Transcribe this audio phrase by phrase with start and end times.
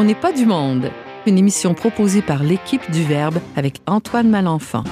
[0.00, 0.92] On n'est pas du monde.
[1.26, 4.84] Une émission proposée par l'équipe du Verbe avec Antoine Malenfant.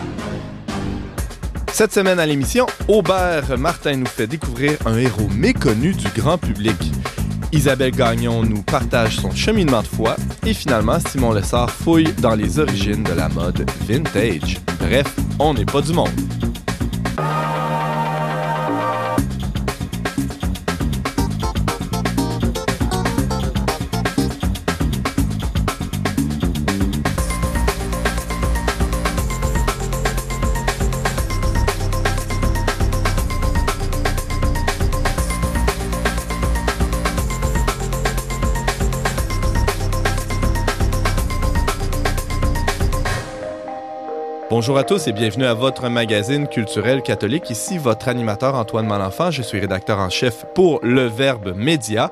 [1.72, 6.74] Cette semaine à l'émission, Aubert Martin nous fait découvrir un héros méconnu du grand public.
[7.52, 12.58] Isabelle Gagnon nous partage son cheminement de foi et finalement Simon Lessard fouille dans les
[12.58, 14.58] origines de la mode vintage.
[14.80, 16.10] Bref, on n'est pas du monde.
[44.66, 47.50] Bonjour à tous et bienvenue à votre magazine culturel catholique.
[47.50, 49.30] Ici votre animateur Antoine Malenfant.
[49.30, 52.10] Je suis rédacteur en chef pour Le Verbe Média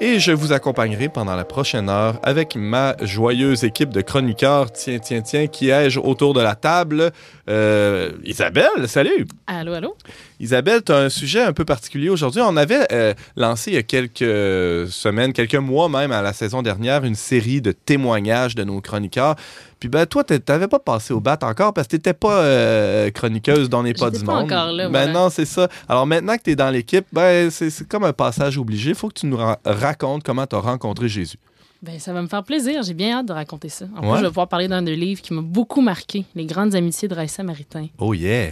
[0.00, 4.70] et je vous accompagnerai pendant la prochaine heure avec ma joyeuse équipe de chroniqueurs.
[4.70, 7.10] Tiens, tiens, tiens, qui ai-je autour de la table?
[7.50, 9.26] Euh, Isabelle, salut!
[9.48, 9.96] Allô, allô?
[10.40, 12.40] Isabelle, tu as un sujet un peu particulier aujourd'hui.
[12.44, 16.62] On avait euh, lancé il y a quelques semaines, quelques mois même à la saison
[16.62, 19.34] dernière, une série de témoignages de nos chroniqueurs.
[19.80, 23.68] Puis ben toi, t'avais pas passé au bat encore parce que t'étais pas euh, chroniqueuse
[23.68, 24.44] dans les pas du pas monde.
[24.52, 25.12] encore là, ben voilà.
[25.12, 25.68] non, c'est ça.
[25.88, 28.94] Alors maintenant que t'es dans l'équipe, ben c'est comme un passage obligé.
[28.94, 31.36] Faut que tu nous ra- racontes comment t'as rencontré Jésus.
[31.80, 32.82] Ben, ça va me faire plaisir.
[32.82, 33.84] J'ai bien hâte de raconter ça.
[33.96, 34.08] En Ouais.
[34.10, 37.06] plus, je vais pouvoir parler d'un des livres qui m'a beaucoup marqué, Les grandes amitiés
[37.06, 37.86] de Raïssa Maritain.
[37.98, 38.50] Oh yeah.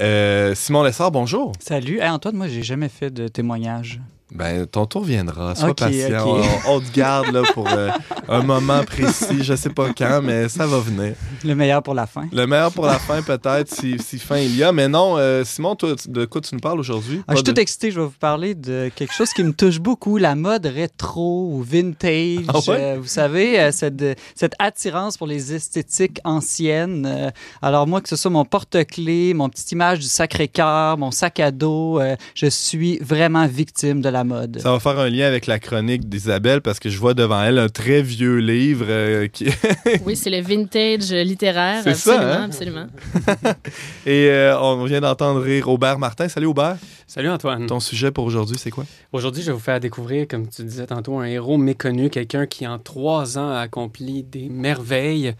[0.00, 1.52] Euh, Simon Lessard, bonjour.
[1.60, 2.00] Salut.
[2.00, 4.00] Antoine, moi, j'ai jamais fait de témoignage.
[4.30, 5.54] Ben, ton tour viendra.
[5.54, 6.26] Sois patient.
[6.26, 6.46] ok.
[6.66, 7.88] On, on te garde là, pour euh,
[8.28, 9.42] un moment précis.
[9.42, 11.14] Je sais pas quand, mais ça va venir.
[11.44, 12.28] Le meilleur pour la fin.
[12.30, 14.70] Le meilleur pour la fin, peut-être, si, si fin il y a.
[14.70, 17.22] Mais non, euh, Simon, toi, de quoi tu nous parles aujourd'hui?
[17.26, 17.90] Ah, je suis tout excité.
[17.90, 21.62] Je vais vous parler de quelque chose qui me touche beaucoup, la mode rétro ou
[21.62, 22.44] vintage.
[22.48, 22.76] Ah ouais?
[22.78, 27.32] Euh, vous savez, cette, cette attirance pour les esthétiques anciennes.
[27.62, 31.50] Alors moi, que ce soit mon porte-clés, mon petite image du Sacré-Cœur, mon sac à
[31.50, 31.98] dos,
[32.34, 34.60] je suis vraiment victime de la mode.
[34.60, 37.58] Ça va faire un lien avec la chronique d'Isabelle parce que je vois devant elle
[37.58, 39.46] un très vieux livre euh, qui...
[40.06, 41.82] Oui, c'est le vintage littéraire.
[41.84, 42.88] C'est ça, absolument, hein?
[43.24, 43.54] absolument.
[44.06, 46.28] et euh, on vient d'entendre rire Aubert Martin.
[46.28, 46.76] Salut Aubert.
[47.06, 47.66] Salut Antoine.
[47.66, 48.84] Ton sujet pour aujourd'hui, c'est quoi?
[49.12, 52.66] Aujourd'hui, je vais vous faire découvrir, comme tu disais tantôt, un héros méconnu, quelqu'un qui
[52.66, 55.34] en trois ans a accompli des merveilles.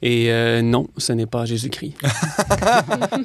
[0.00, 1.94] Et euh, non, ce n'est pas Jésus-Christ.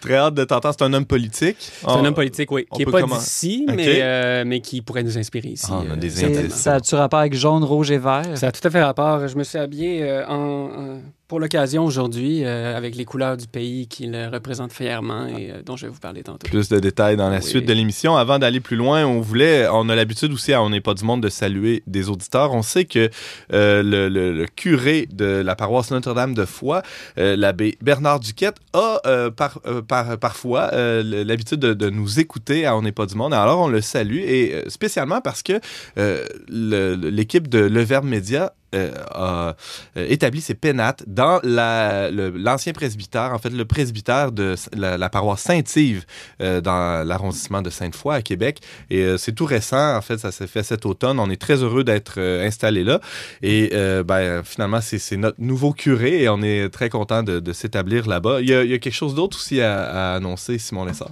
[0.00, 0.74] Très hâte de t'entendre.
[0.78, 1.56] C'est un homme politique.
[1.58, 3.74] C'est un homme politique, oui, on qui n'est pas comment- d'ici, Ok.
[3.76, 5.66] mais, euh, mais qui pourrait nous inspirer ici.
[5.70, 8.22] Ah, on a euh, des ça a-tu rapport avec jaune, rouge et vert?
[8.36, 9.26] Ça a tout à fait rapport.
[9.26, 11.00] Je me suis habillé euh, en, en-
[11.32, 15.62] pour l'occasion aujourd'hui euh, avec les couleurs du pays qu'il euh, représente fièrement et euh,
[15.64, 16.46] dont je vais vous parler tantôt.
[16.46, 17.42] Plus de détails dans la Oui.
[17.42, 18.16] suite de l'émission.
[18.18, 21.04] Avant d'aller plus loin, on voulait, on a l'habitude aussi, à On n'est pas du
[21.04, 22.52] monde, de saluer des auditeurs.
[22.52, 23.08] On sait que
[23.54, 26.82] euh, le, le- le curé de la paroisse Notre-Dame de Foix,
[27.16, 29.00] l'abbé Bernard Duquette, a
[29.34, 30.70] par, par- parfois
[31.02, 33.32] l'habitude de, de nous écouter à On n'est pas du monde.
[33.32, 35.60] Alors on le salue et spécialement parce que
[35.96, 39.54] le- le- l'équipe de Le Verbe Média a
[39.96, 45.42] euh, établi ses pénates dans l'ancien presbytère, en fait le presbytère de la, la paroisse
[45.42, 46.04] Saint-Yves
[46.40, 48.60] euh, dans l'arrondissement de Sainte-Foy à Québec.
[48.90, 51.18] Et euh, c'est tout récent, en fait, ça s'est fait cet automne.
[51.20, 53.00] On est très heureux d'être euh, installé là.
[53.42, 57.52] Et euh, ben, finalement, c'est notre nouveau curé et on est très content de, de
[57.52, 58.40] s'établir là-bas.
[58.40, 59.82] Il, y a- il y a quelque chose d'autre aussi à,
[60.12, 61.10] à annoncer, Simon Lessard?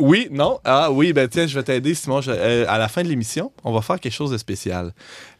[0.00, 0.58] Oui, non?
[0.64, 2.20] Ah oui, ben tiens, je vais t'aider, Simon.
[2.22, 4.92] Je- euh, à la fin de l'émission, on va faire quelque chose de spécial.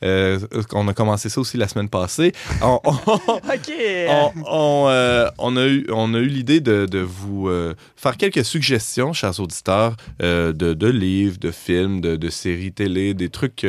[0.05, 0.39] Euh,
[0.73, 2.33] on a commencé ça aussi la semaine passée.
[2.63, 2.91] On, on-
[3.27, 3.73] OK.
[4.09, 8.17] on, on, euh, on a eu, on a eu l'idée de, de vous euh, faire
[8.17, 13.67] quelques suggestions, chers auditeurs, de, de livres, de films, de, de séries télé, des trucs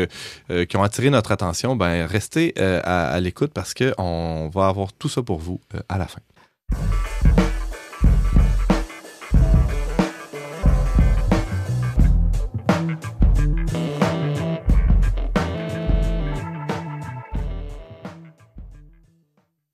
[0.69, 1.75] qui ont attiré notre attention.
[1.75, 5.59] Ben, restez à, à l'écoute parce qu'on va avoir tout ça pour vous
[5.89, 6.19] à la fin.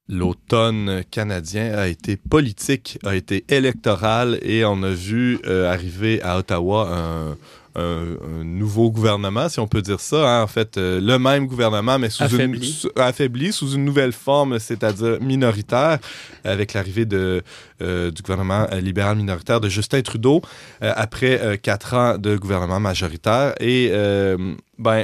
[0.09, 6.38] L'automne canadien a été politique, a été électoral et on a vu euh, arriver à
[6.38, 7.31] Ottawa un,
[7.75, 10.39] un- un nouveau gouvernement, si on peut dire ça.
[10.39, 10.44] hein.
[10.44, 12.68] En fait, euh, le même gouvernement, mais sous Affaibli.
[12.68, 16.00] une sous- affaibli, sous une nouvelle forme, c'est-à-dire minoritaire,
[16.45, 17.44] avec l'arrivée de
[17.81, 20.42] euh, du gouvernement libéral minoritaire de Justin Trudeau
[20.83, 23.54] euh, après quatre ans de gouvernement majoritaire.
[23.59, 23.92] Et
[24.80, 25.04] ben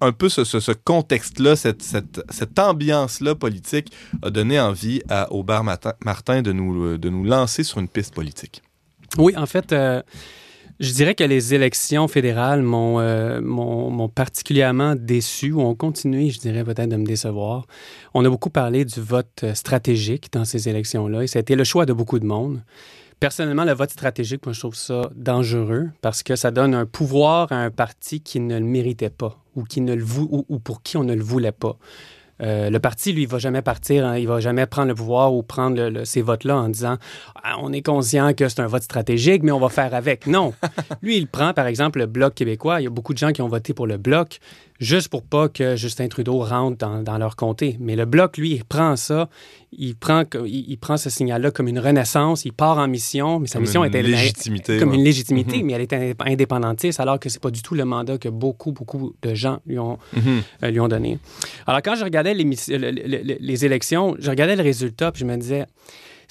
[0.00, 3.92] un peu ce, contexte-là, cette, ambiance-là politique
[4.22, 8.62] a donné envie à Aubert Martin, Martin de, nous, lancer sur une piste politique.
[9.18, 10.02] Oui, en fait, euh,
[10.80, 16.40] Je dirais que les élections fédérales m'ont euh, m'ont- particulièrement déçu ou ont continué, je
[16.40, 17.66] dirais peut-être, de me décevoir.
[18.14, 21.54] On a beaucoup parlé du vote euh, stratégique dans ces élections-là et ça a été
[21.54, 22.62] le choix de beaucoup de monde.
[23.18, 27.52] Personnellement, le vote stratégique, moi, je trouve ça dangereux parce que ça donne un pouvoir
[27.52, 30.58] à un parti qui ne le méritait pas ou, qui ne le vou- ou, ou
[30.58, 31.76] pour qui on ne le voulait pas.
[32.42, 35.34] Euh, le parti, lui, il va jamais partir, hein, il va jamais prendre le pouvoir
[35.34, 36.96] ou prendre le- le- ces votes-là en disant
[37.42, 40.26] Ah, on est conscient que c'est un vote stratégique, mais on va faire avec.
[40.26, 40.54] Non.
[41.02, 42.80] lui, il prend, par exemple, le Bloc québécois.
[42.80, 44.38] Il y a beaucoup de gens qui ont voté pour le Bloc
[44.80, 47.76] juste pour pas que Justin Trudeau rentre dans, dans leur comté.
[47.80, 49.28] Mais le Bloc, lui, il prend ça,
[49.72, 53.46] il prend, il, il prend ce signal-là comme une renaissance, il part en mission, mais
[53.46, 54.96] sa Comme mission une était légitimité, comme ouais.
[54.96, 55.66] une légitimité, Mhm.
[55.66, 59.14] mais elle était indépendantiste, alors que c'est pas du tout le mandat que beaucoup, beaucoup
[59.22, 60.42] de gens lui ont, Mhm.
[60.64, 61.18] euh, lui ont donné.
[61.66, 65.20] Alors, quand je regardais l'émission- le- le- le- les élections, je regardais le résultat, puis
[65.20, 65.66] je me disais,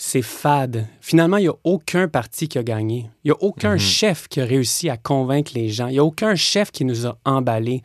[0.02, 0.86] c'est fade.
[1.02, 3.10] Finalement, il n'y a aucun parti qui a gagné.
[3.25, 3.80] Il n'y a aucun Mhm.
[3.80, 5.88] chef qui a réussi à convaincre les gens.
[5.88, 7.81] Il n'y a aucun chef qui nous a emballés.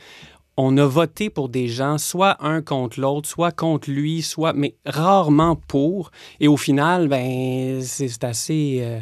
[0.56, 4.76] On a voté pour des gens, soit un contre l'autre, soit contre lui, soit, mais
[4.86, 6.12] rarement pour.
[6.38, 9.00] Et au final, ben, c'est assez euh,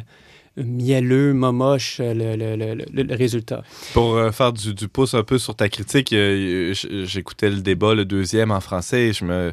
[0.57, 3.63] mielleux, momoche, le, le- le- le- résultat.
[3.93, 6.73] Pour euh, faire du, du pouce un peu sur ta critique, euh,
[7.05, 9.51] j'écoutais le débat, le deuxième en français, et je me,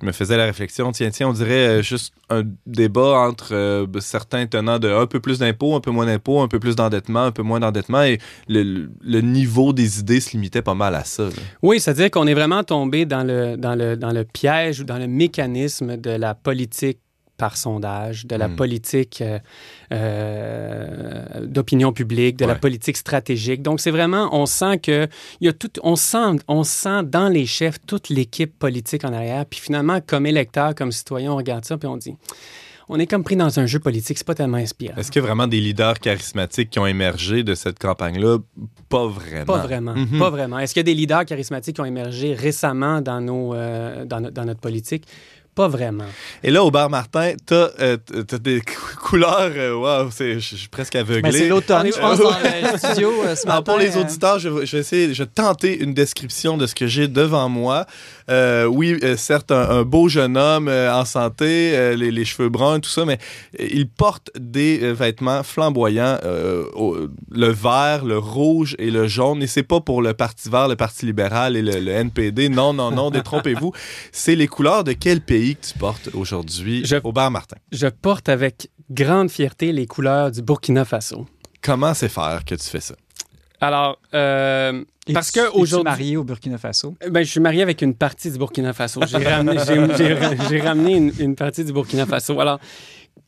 [0.00, 3.86] je me faisais la réflexion, tiens, tiens, on dirait euh, juste un débat entre euh,
[4.00, 7.24] certains tenants de un peu plus d'impôts, un peu moins d'impôts, un peu plus d'endettement,
[7.24, 8.18] un peu moins d'endettement, et
[8.48, 11.24] le, le niveau des idées se limitait pas mal à ça.
[11.24, 11.30] là.
[11.62, 14.98] Oui, c'est-à-dire qu'on est vraiment tombé dans le, dans, le, dans le piège ou dans
[14.98, 16.98] le mécanisme de la politique
[17.36, 18.56] par sondage, de la Hmm.
[18.56, 19.38] politique euh,
[20.18, 23.62] euh, d'opinion publique, de la politique stratégique.
[23.62, 25.08] Donc, c'est vraiment, on sent que
[25.40, 29.12] il y a tout, on sent, on sent dans les chefs toute l'équipe politique en
[29.12, 29.44] arrière.
[29.46, 32.16] Puis finalement, comme électeur, comme citoyen, on regarde ça puis on dit,
[32.88, 34.96] on est comme pris dans un jeu politique, c'est pas tellement inspirant.
[34.98, 38.38] Est-ce qu'il y a vraiment des leaders charismatiques qui ont émergé de cette campagne-là?
[38.90, 39.46] Pas vraiment.
[39.46, 40.18] Pas vraiment, Mhm.
[40.18, 40.58] pas vraiment.
[40.58, 44.20] Est-ce qu'il y a des leaders charismatiques qui ont émergé récemment dans, nos, euh, dans,
[44.20, 45.04] no- dans notre politique?
[45.54, 46.04] Pas vraiment.
[46.42, 47.96] Et là, au bar Martin, t'as euh,
[48.42, 49.52] des cou- couleurs.
[49.54, 51.22] euh, Wow, c'est- je suis presque aveuglé.
[51.22, 53.62] Ben, c'est l'automne, je pense, dans le studio euh, ce Alors, matin.
[53.62, 56.88] pour les euh, auditeurs, je, vais- essayer, je vais tenter une description de ce que
[56.88, 57.86] j'ai devant moi.
[58.30, 62.90] Euh, oui, certes, un, un beau jeune homme en santé, les, les cheveux bruns, tout
[62.90, 63.18] ça, mais
[63.58, 66.18] il porte des vêtements flamboyants,
[66.74, 66.96] au-
[67.30, 69.42] le vert, le rouge et le jaune.
[69.42, 72.48] Et c'est pas pour le Parti vert, le Parti libéral et le, le NPD.
[72.48, 73.72] Non, non, non, détrompez-vous.
[74.10, 75.43] C'est les couleurs de quel pays?
[75.52, 77.56] Que tu portes aujourd'hui au bar Martin?
[77.70, 81.26] Je porte avec grande fierté les couleurs du Burkina Faso.
[81.62, 82.94] Comment c'est faire que tu fais ça?
[83.60, 86.96] Alors, euh, parce que es-tu aujourd'hui, marié au Burkina Faso?
[87.10, 89.00] ben, je suis marié avec une partie du Burkina Faso.
[89.00, 89.58] Ramené,
[90.50, 92.38] j'ai ramené une, une partie du Burkina Faso.
[92.40, 92.58] Alors,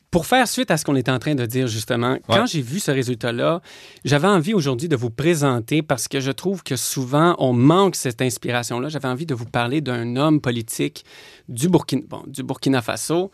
[0.09, 2.79] pour faire suite à ce qu'on était en train de dire justement, quand j'ai vu
[2.79, 3.61] ce résultat-là,
[4.05, 8.21] j'avais envie aujourd'hui de vous présenter parce que je trouve que souvent on manque cette
[8.21, 8.87] inspiration-là.
[8.89, 11.03] J'avais envie de vous parler d'un homme politique
[11.49, 13.31] du Burkina, bon, du Burkina Faso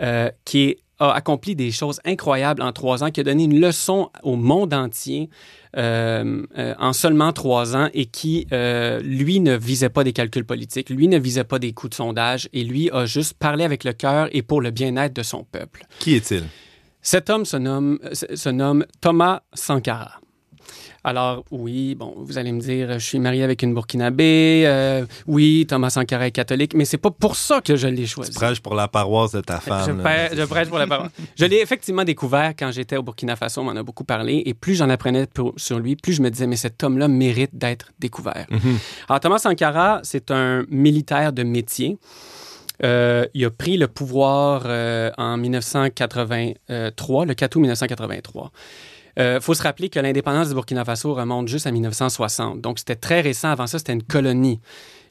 [0.00, 3.60] euh, qui est- a accompli des choses incroyables en trois ans, qui a donné une
[3.60, 5.28] leçon au monde entier
[5.76, 10.44] euh, euh, en seulement trois ans et qui, euh, lui, ne visait pas des calculs
[10.44, 13.84] politiques, lui ne visait pas des coups de sondage et lui a juste parlé avec
[13.84, 15.86] le cœur et pour le bien-être de son peuple.
[15.98, 16.44] Qui est-il?
[17.02, 20.20] Cet homme se nomme, se se nomme Thomas Sankara.
[21.06, 24.64] Alors, oui, bon, vous allez me dire, je suis marié avec une Burkinabé.
[24.66, 28.30] euh, oui, Thomas Sankara est catholique, mais c'est pas pour ça que je l'ai choisi.
[28.30, 30.02] Tu prêches pour la paroisse de ta Je, femme.
[30.02, 30.34] là.
[30.34, 31.10] je prêche pour la parole.
[31.36, 34.54] Je l'ai effectivement découvert quand j'étais au Burkina Faso, on m'en a beaucoup parlé, et
[34.54, 37.92] plus j'en apprenais pour- sur lui, plus je me disais, mais cet homme-là mérite d'être
[37.98, 38.46] découvert.
[38.50, 38.78] Mhm.
[39.08, 41.98] Alors, Thomas Sankara, c'est un militaire de métier.
[42.82, 48.50] Euh, il a pris le pouvoir euh, en 1983, le 4 août 1983.
[49.16, 52.60] Il faut se rappeler que l'indépendance du Burkina Faso remonte juste à 1960.
[52.60, 53.48] Donc, c'était très récent.
[53.48, 54.60] Avant ça, c'était une colonie.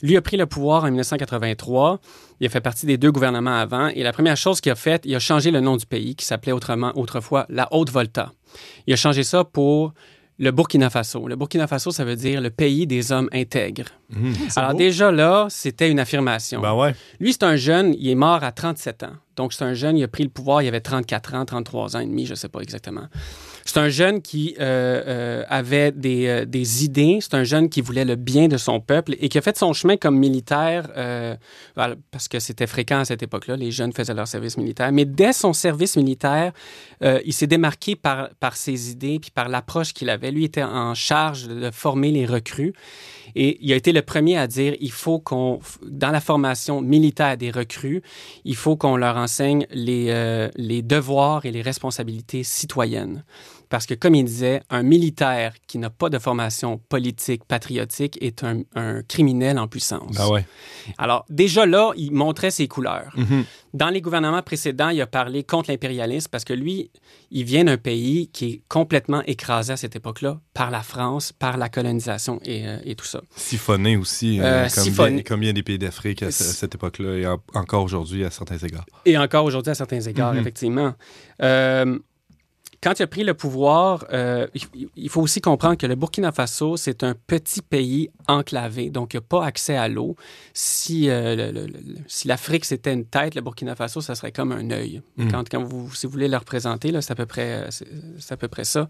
[0.01, 1.99] Lui a pris le pouvoir en 1983.
[2.41, 3.87] Il a fait partie des deux gouvernements avant.
[3.87, 6.25] Et la première chose qu'il a faite, il a changé le nom du pays, qui
[6.25, 8.33] s'appelait autrement, autrefois la Haute-Volta.
[8.85, 9.93] Il a changé ça pour
[10.39, 11.27] le Burkina Faso.
[11.27, 13.87] Le Burkina Faso, ça veut dire le pays des hommes intègres.
[14.09, 14.33] Mhm.
[14.55, 14.77] Alors beau.
[14.77, 16.59] déjà là, c'était une affirmation.
[16.59, 16.95] Ben ouais.
[17.19, 19.13] Lui, c'est un jeune, il est mort à 37 ans.
[19.35, 21.99] Donc c'est un jeune, il a pris le pouvoir, il avait 34 ans, 33 ans
[21.99, 23.07] et demi, je ne sais pas exactement.
[23.65, 27.79] C'est un jeune qui euh, euh, avait des, euh, des idées, c'est un jeune qui
[27.79, 31.35] voulait le bien de son peuple et qui a fait son chemin comme militaire, euh,
[32.11, 34.91] parce que c'était fréquent à cette époque-là, les jeunes faisaient leur service militaire.
[34.91, 36.51] Mais dès son service militaire,
[37.01, 40.31] il s'est démarqué par, par ses idées puis par l'approche qu'il avait.
[40.31, 42.73] Lui était en charge de former les recrues.
[43.35, 47.37] Et il a été le premier à dire il faut qu'on, dans la formation militaire
[47.37, 48.01] des recrues,
[48.45, 53.23] il faut qu'on leur enseigne les, euh, les devoirs et les responsabilités citoyennes.
[53.73, 58.43] Parce que, comme il disait, un militaire qui n'a pas de formation politique, patriotique, est
[58.43, 60.15] un, un criminel en puissance.
[60.19, 60.45] Ah ouais.
[60.99, 63.11] Alors, déjà là, il montrait ses couleurs.
[63.17, 63.45] Mhm.
[63.73, 66.91] Dans les gouvernements précédents, il a parlé contre l'impérialisme parce que lui,
[67.31, 71.57] il vient d'un pays qui est complètement écrasé à cette époque-là par la France, par
[71.57, 73.21] la colonisation et, euh, et tout ça.
[73.35, 75.13] Siphonné aussi, euh, Euh, comme, siphonné.
[75.15, 78.23] Bien, comme bien des pays d'Afrique à, ce- à cette époque-là et en- encore aujourd'hui
[78.23, 78.85] à certains égards.
[79.05, 80.41] Et encore aujourd'hui, à certains égards, Mhm.
[80.41, 80.93] effectivement.
[81.41, 81.97] Euh,
[82.83, 84.45] quand il a pris le pouvoir, euh,
[84.97, 89.17] il, faut aussi comprendre que le Burkina Faso, c'est un petit pays enclavé, donc il
[89.17, 90.17] n'y a pas accès à l'eau.
[90.53, 94.33] Si, euh, le- le- le- si l'Afrique, c'était une tête, le Burkina Faso, ça serait
[94.33, 95.01] comme un œil.
[95.17, 95.31] Mhm.
[95.31, 97.87] Quand, quand vous, si vous voulez le représenter, là, c'est, à peu près, euh, c'est,
[98.19, 98.87] c'est à peu près ça.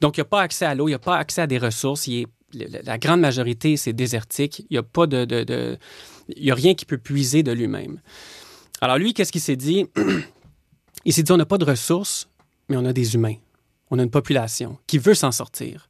[0.00, 1.58] Donc, il n'y a pas accès à l'eau, il n'y a pas accès à des
[1.58, 2.06] ressources.
[2.06, 2.26] Il est-
[2.72, 4.60] la, la grande majorité, c'est désertique.
[4.70, 5.24] Il n'y a pas de...
[5.26, 5.76] de- de-
[6.28, 8.00] il y a rien qui peut puiser de lui-même.
[8.80, 9.86] Alors lui, qu'est-ce qu'il s'est dit?
[11.04, 12.28] Il s'est dit, on n'a pas de ressources,
[12.68, 13.36] mais on a des humains.
[13.90, 15.88] On a une population qui veut s'en sortir.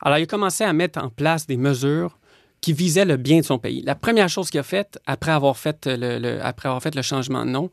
[0.00, 2.18] Alors il a commencé à mettre en place des mesures
[2.60, 3.82] qui visaient le bien de son pays.
[3.82, 7.44] La première chose qu'il a faite, après avoir fait le, après avoir fait le changement
[7.44, 7.70] de nom,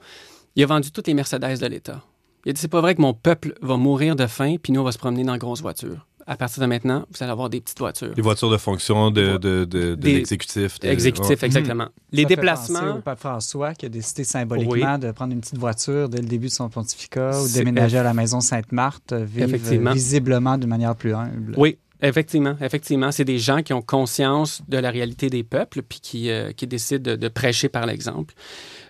[0.56, 2.04] il a vendu toutes les Mercedes de l'État.
[2.46, 4.80] Il a dit, c'est pas vrai que mon peuple va mourir de faim, puis nous,
[4.80, 6.07] on va se promener dans de grosses voitures.
[6.30, 8.12] À partir de maintenant, vous allez avoir des petites voitures.
[8.16, 10.78] Les voitures de fonction de, de, de, de Des- l'exécutif.
[10.80, 11.88] de- Exécutif, exactement.
[12.12, 12.80] Les Ça fait déplacements...
[12.82, 16.28] penser au pape François qui a décidé symboliquement de prendre une petite voiture dès le
[16.28, 19.94] début de son pontificat ou déménager à la maison Sainte-Marthe, vivre Effectivement.
[19.94, 21.54] visiblement d'une manière plus humble.
[21.56, 23.14] Oui, effectivement, effectivement.
[23.14, 26.68] C'est des gens qui ont conscience de la réalité des peuples puis qui, euh, qui
[26.68, 28.34] décident de, de prêcher par l'exemple.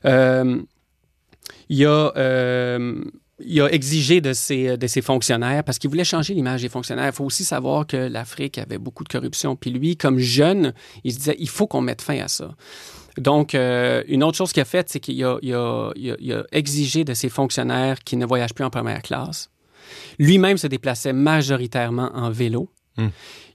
[0.05, 0.59] Euh,
[1.69, 3.03] il, a, euh,
[3.39, 7.07] il a exigé de ses, de ses fonctionnaires, parce qu'il voulait changer l'image des fonctionnaires.
[7.07, 9.55] Il faut aussi savoir que l'Afrique avait beaucoup de corruption.
[9.55, 12.55] Puis lui, comme jeune, il se disait, il faut qu'on mette fin à ça.
[13.17, 16.15] Donc, euh, une autre chose qu'il a faite, c'est qu'il a, il a- il a-
[16.19, 19.49] il a exigé de ses fonctionnaires qu'ils ne voyagent plus en première classe.
[20.19, 22.69] Lui-même se déplaçait majoritairement en vélo.
[22.97, 23.07] Hmm.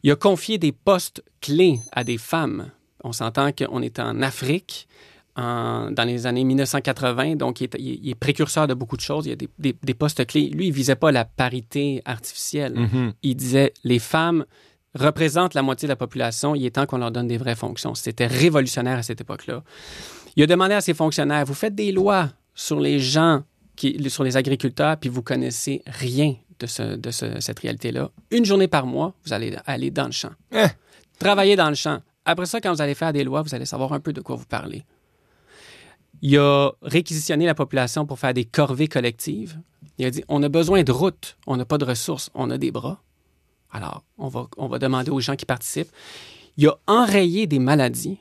[0.02, 2.70] Il a confié des postes clés à des femmes.
[3.04, 4.86] On s'entend qu'on est en Afrique
[5.36, 9.26] en- dans les années 1980, donc il est, il précurseur de beaucoup de choses.
[9.26, 10.48] Il y a des, des- des postes clés.
[10.50, 12.74] Lui, il visait pas la parité artificielle.
[12.78, 13.12] Mhm.
[13.22, 14.44] Il disait les femmes
[14.94, 16.54] représentent la moitié de la population.
[16.54, 17.94] Il est temps qu'on leur donne des vraies fonctions.
[17.94, 19.62] C'était révolutionnaire à cette époque-là.
[20.36, 23.42] Il a demandé à ses fonctionnaires vous faites des lois sur les gens,
[23.74, 28.10] qui, sur les agriculteurs, puis vous connaissez rien de, ce- de ce- cette réalité-là.
[28.30, 30.32] Une journée par mois, vous allez aller dans le champ.
[30.54, 30.66] Eh.
[31.18, 32.00] Travailler dans le champ.
[32.26, 34.36] Après ça, quand vous allez faire des lois, vous allez savoir un peu de quoi
[34.36, 34.82] vous parlez.
[36.22, 39.58] Il a réquisitionné la population pour faire des corvées collectives.
[39.98, 42.58] Il a dit on a besoin de routes, on n'a pas de ressources, on a
[42.58, 43.02] des bras.
[43.72, 45.90] Alors, on va, on va demander aux gens qui participent.
[46.56, 48.18] Il a enrayé des maladies.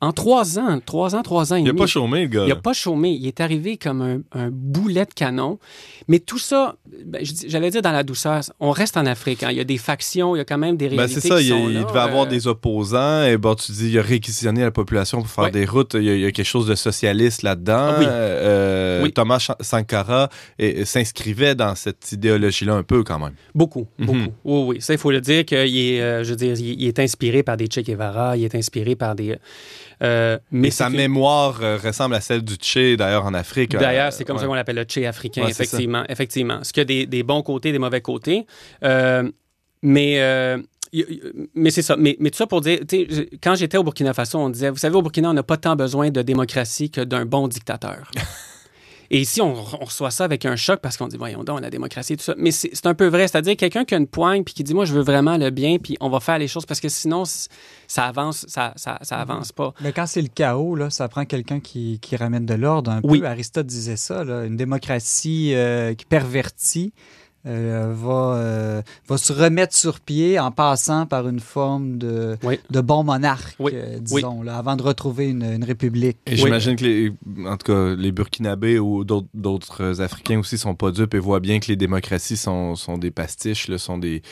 [0.00, 2.44] En trois ans, trois ans, trois ans et Il n'a pas chômé, le gars.
[2.44, 3.10] Il n'a pas chômé.
[3.10, 5.58] Il est arrivé comme un, un boulet de canon.
[6.06, 9.42] Mais tout ça, ben, j'allais dire dans la douceur, on reste en Afrique.
[9.42, 9.48] hein.
[9.50, 11.38] Il y a des factions, il y a quand même des Ben, réalités c'est ça,
[11.38, 11.82] qui il, sont il là.
[11.84, 13.24] devait avoir Euh, des opposants.
[13.24, 15.50] Et bon, tu dis, il a réquisitionné la population pour faire Ouais.
[15.50, 15.94] des routes.
[15.94, 17.88] Il y, a, il y a quelque chose de socialiste là-dedans.
[17.90, 18.06] Ah oui.
[18.08, 19.12] Euh, Oui.
[19.12, 20.28] Thomas Sankara
[20.84, 23.32] s'inscrivait dans cette idéologie-là un peu quand même.
[23.54, 24.06] Beaucoup, Mhm.
[24.06, 24.18] beaucoup.
[24.44, 24.80] Oui, oui.
[24.80, 27.56] Ça, il faut le dire qu'il est, euh, je veux dire, il est inspiré par
[27.56, 29.38] des Che Guevara, il est inspiré par des...
[30.02, 33.72] euh, mais Et sa mémoire euh, ressemble à celle du Tché, d'ailleurs, en Afrique.
[33.72, 34.42] D'ailleurs, Euh, c'est comme ouais.
[34.42, 36.04] ça qu'on l'appelle le Che africain, Ouais, effectivement.
[36.08, 36.60] effectivement.
[36.62, 38.46] Ce qui a des, des bons côtés, des mauvais côtés.
[39.82, 40.56] Mais
[41.54, 41.96] mais c'est ça.
[41.98, 42.78] Mais, mais tout ça pour dire,
[43.42, 45.76] quand j'étais au Burkina Faso, on disait, vous savez, au Burkina, on n'a pas tant
[45.76, 48.10] besoin de démocratie que d'un bon dictateur.
[49.10, 51.70] Et ici, on, on reçoit ça avec un choc parce qu'on dit, voyons donc, la
[51.70, 52.34] démocratie et tout ça.
[52.36, 53.26] Mais c'est un peu vrai.
[53.26, 55.78] C'est-à-dire quelqu'un qui a une poigne puis qui dit, moi, je veux vraiment le bien
[55.78, 57.24] puis on va faire les choses parce que sinon,
[57.86, 59.72] ça avance, ça, ça, ça avance pas.
[59.80, 63.00] Mais quand c'est le chaos, là, ça prend quelqu'un qui, qui ramène de l'ordre un
[63.02, 63.20] Oui.
[63.20, 63.26] peu.
[63.26, 66.92] Aristote disait ça, là, une démocratie euh, qui pervertit
[67.46, 72.58] euh, va, euh, va se remettre sur pied en passant par une forme de, Oui.
[72.70, 73.72] de bon monarque, Oui.
[73.74, 76.18] euh, disons, là, avant de retrouver une, une république.
[76.26, 77.12] Et j'imagine que les,
[77.46, 81.40] en tout cas, les Burkinabés ou d'autres- d'autres Africains aussi sont pas dupes et voient
[81.40, 84.22] bien que les démocraties sont, sont des pastiches, là, sont des,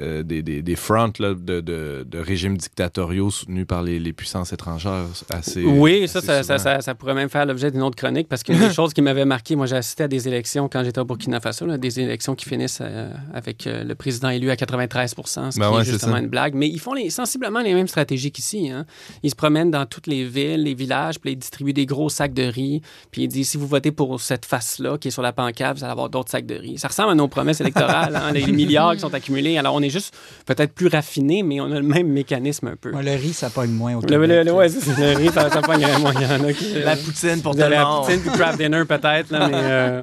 [0.00, 4.12] euh, des, des, des fronts là, de, de, de régimes dictatoriaux soutenus par les, les
[4.12, 5.64] puissances étrangères assez.
[5.64, 6.58] Oui, ça, assez ça, ça, souvent.
[6.76, 9.24] ça- ça pourrait même faire l'objet d'une autre chronique parce qu'une des choses qui m'avait
[9.24, 12.34] marqué, moi j'ai assisté à des élections quand j'étais au Burkina Faso, là, des élections
[12.34, 15.84] qui finissent euh, avec euh, le président élu à 93 ce Ben qui ouais, est
[15.84, 16.54] c'est justement une blague.
[16.54, 18.70] Mais ils font les- sensiblement les mêmes stratégies qu'ici.
[18.70, 18.86] Hein.
[19.22, 22.34] Ils se promènent dans toutes les villes, les villages, puis ils distribuent des gros sacs
[22.34, 25.32] de riz, puis ils disent si vous votez pour cette face-là qui est sur la
[25.32, 26.78] pancarte, vous allez avoir d'autres sacs de riz.
[26.78, 29.58] Ça ressemble à nos promesses électorales, hein, les milliards qui sont accumulés.
[29.58, 30.14] Alors on est juste
[30.46, 32.90] peut-être plus raffiné, mais on a le même mécanisme un peu.
[32.92, 34.28] Ouais, le riz, ça pogne moins au Le, Québec.
[34.28, 36.10] le- le- ouais, riz, ça, ça pogne vraiment.
[36.12, 39.30] Il y en a qui, euh, poutine pour de la poutine puis craft dinner peut-être,
[39.30, 39.54] là, mais...
[39.54, 40.02] euh,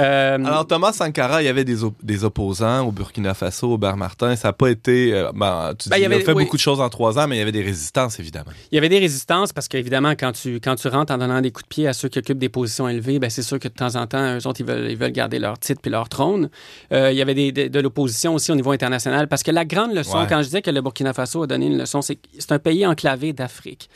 [0.00, 3.78] Euh, Alors, Thomas Sankara, il y avait des, op- des opposants au Burkina Faso, au
[3.78, 4.34] Ber Martin.
[4.36, 5.12] Ça n'a pas été.
[5.12, 6.44] euh, ben, tu Ben, dis, il y il a avait- fait oui.
[6.44, 8.50] beaucoup de choses en trois ans, mais il y avait des résistances, évidemment.
[8.72, 11.50] Il y avait des résistances parce qu'évidemment, quand tu, quand tu rentres en donnant des
[11.50, 13.74] coups de pied à ceux qui occupent des positions élevées, ben c'est sûr que de
[13.74, 16.48] temps en temps, eux autres, ils veulent, ils veulent garder leur titre puis leur trône.
[16.92, 19.92] Euh, il y avait des, de l'opposition aussi au niveau international parce que la grande
[19.94, 20.26] leçon, Ouais.
[20.28, 22.58] quand je disais que le Burkina Faso a donné une leçon, c'est que c'est un
[22.58, 23.88] pays enclavé d'Afrique.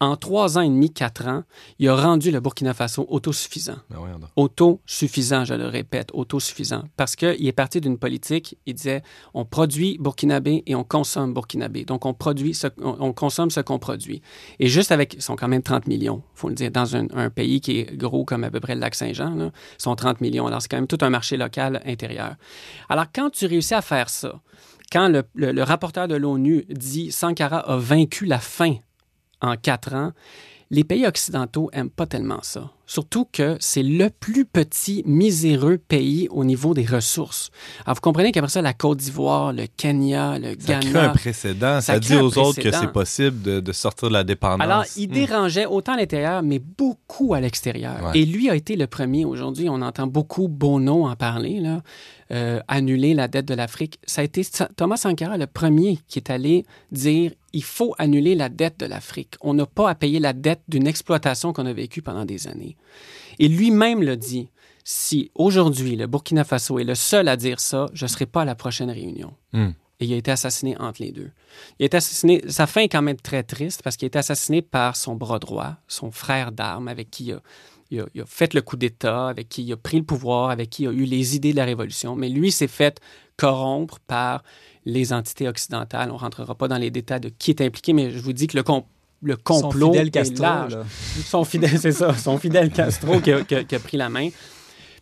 [0.00, 1.42] En trois ans et demi, quatre ans,
[1.80, 3.96] il a rendu le Burkina Faso autosuffisant Ben,
[4.36, 6.84] autosuffisant, je le répète, autosuffisant.
[6.96, 9.02] Parce qu'il est parti d'une politique, il disait,
[9.34, 11.84] on produit burkinabé et on consomme burkinabé.
[11.84, 14.22] Donc, on produit, ce, on, on consomme ce qu'on produit.
[14.60, 17.30] Et juste avec, ils sont quand même 30 millions, faut le dire, dans un, un
[17.30, 20.46] pays qui est gros comme à peu près le lac Saint-Jean, ils sont 30 millions.
[20.46, 22.36] Alors, c'est quand même tout un marché local intérieur.
[22.88, 24.40] Alors, quand tu réussis à faire ça,
[24.92, 28.76] quand le, le- le rapporteur de l'ONU dit Sankara a vaincu la faim
[29.40, 30.12] en quatre ans,
[30.70, 32.70] les pays occidentaux aiment pas tellement ça.
[32.84, 37.50] Surtout que c'est le plus petit, miséreux pays au niveau des ressources.
[37.86, 41.08] Alors, vous comprenez qu'après ça, la Côte d'Ivoire, le Kenya, le Ça crée un Ghana.
[41.10, 41.80] précédent.
[41.80, 44.60] Ça, Ça dit aux autres que c'est possible de, de sortir de la dépendance.
[44.62, 45.12] Alors, il Hmm.
[45.12, 48.02] dérangeait autant à l'intérieur, mais beaucoup à l'extérieur.
[48.04, 48.20] Ouais.
[48.20, 49.24] Et lui a été le premier.
[49.26, 51.82] Aujourd'hui, on entend beaucoup Bono en parler, là,
[52.30, 53.98] euh, annuler la dette de l'Afrique.
[54.06, 54.42] Ça a été
[54.76, 59.34] Thomas Sankara le premier qui est allé dire il faut annuler la dette de l'Afrique.
[59.40, 62.76] On n'a pas à payer la dette d'une exploitation qu'on a vécue pendant des années.
[63.38, 64.48] Et lui-même le dit.
[64.90, 68.42] Si aujourd'hui le Burkina Faso est le seul à dire ça, je ne serai pas
[68.42, 69.34] à la prochaine réunion.
[69.52, 69.72] Hmm.
[70.00, 71.30] Et il a été assassiné entre les deux.
[71.78, 72.42] Il a été assassiné.
[72.48, 75.40] Sa fin est quand même très triste parce qu'il a été assassiné par son bras
[75.40, 77.40] droit, son frère d'armes, avec qui il a,
[77.90, 80.50] il a- il a fait le coup d'État, avec qui il a pris le pouvoir,
[80.50, 82.16] avec qui il a eu les idées de la révolution.
[82.16, 83.00] Mais lui s'est fait
[83.36, 84.42] corrompre par
[84.84, 86.10] les entités occidentales.
[86.10, 88.46] On ne rentrera pas dans les détails de qui est impliqué, mais je vous dis
[88.46, 88.82] que le, com-
[89.22, 90.74] le Son complot fidèle est Castro, large.
[90.76, 90.84] là.
[91.24, 94.08] Son fidèle, c'est ça, son fidèle Castro qui a, qui a- qui a pris la
[94.08, 94.28] main.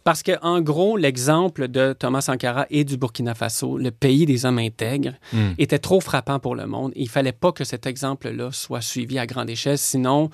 [0.06, 4.44] Parce que, en gros, l'exemple de Thomas Sankara et du Burkina Faso, le pays des
[4.46, 5.54] hommes intègres, Hmm.
[5.58, 6.92] était trop frappant pour le monde.
[6.94, 10.30] Il fallait pas que cet exemple-là soit suivi à grande échelle, sinon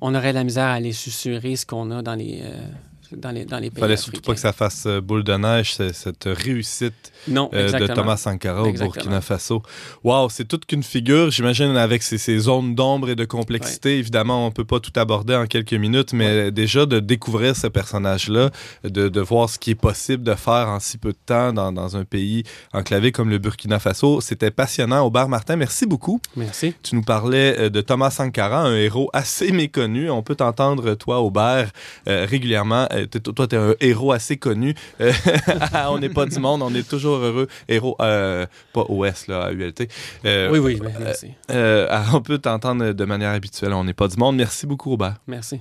[0.00, 2.68] on aurait la misère à aller susurrer ce qu'on a dans les, euh,
[3.12, 5.34] dans les, dans les Il pays fallait surtout pas que ça fasse euh, boule de
[5.34, 7.86] neige, cette réussite Non, euh, de.
[7.86, 8.92] Thomas Sankara au Exactement.
[8.94, 9.62] Burkina Faso.
[10.04, 13.98] Wow, c'est toute qu'une figure, j'imagine, avec ses, ses zones d'ombre et de complexité.
[13.98, 18.50] Évidemment, on peut pas tout aborder en quelques minutes, mais déjà de découvrir ce personnage-là,
[18.84, 21.72] de, de voir ce qui est possible de faire en si peu de temps dans,
[21.72, 22.42] dans un pays
[22.72, 25.04] enclavé comme le Burkina Faso, c'était passionnant.
[25.06, 26.20] Aubert Martin, merci beaucoup.
[26.36, 26.74] Merci.
[26.82, 30.10] Tu nous parlais euh, de Thomas Sankara, un héros assez méconnu.
[30.10, 31.70] On peut t'entendre, toi, Aubert,
[32.08, 32.88] euh, régulièrement.
[32.96, 34.74] Euh, toi, tu es un héros assez connu.
[35.00, 35.12] Euh,
[35.90, 37.48] on n'est pas du monde, on est toujours heureux.
[37.68, 39.88] Héros, euh, pas OS, là, à ULT.
[40.24, 41.32] Euh, oui, oui, ben, merci.
[41.50, 43.72] euh, on peut t'entendre de manière habituelle.
[43.72, 44.36] On n'est pas du monde.
[44.36, 45.16] Merci beaucoup, Aubert.
[45.26, 45.60] Merci.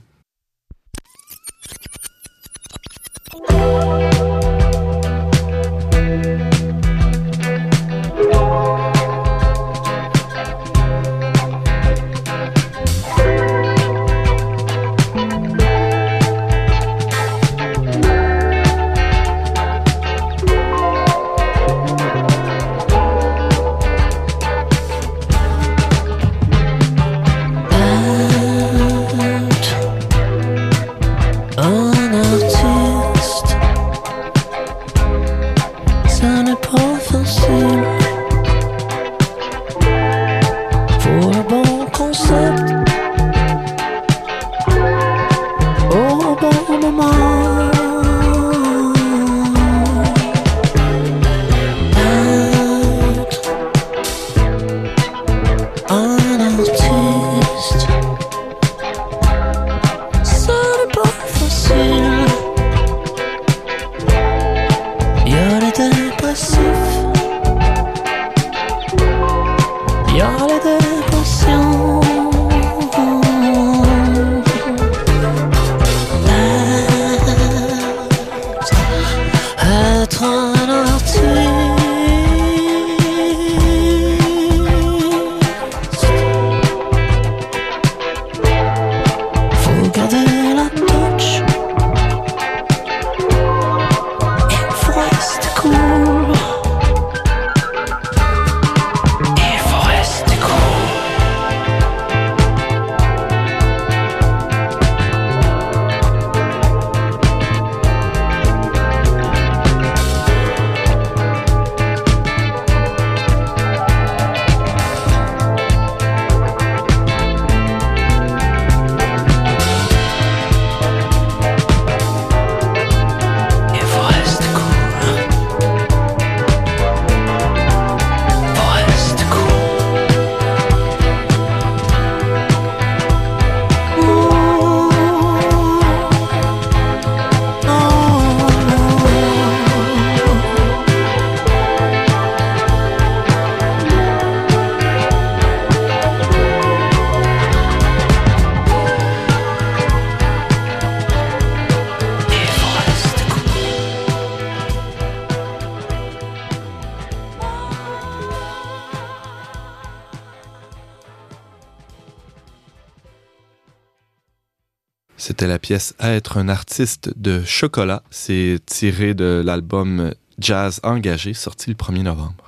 [165.47, 168.01] La pièce Être un artiste de chocolat.
[168.09, 172.45] C'est tiré de l'album Jazz engagé, sorti le 1er novembre.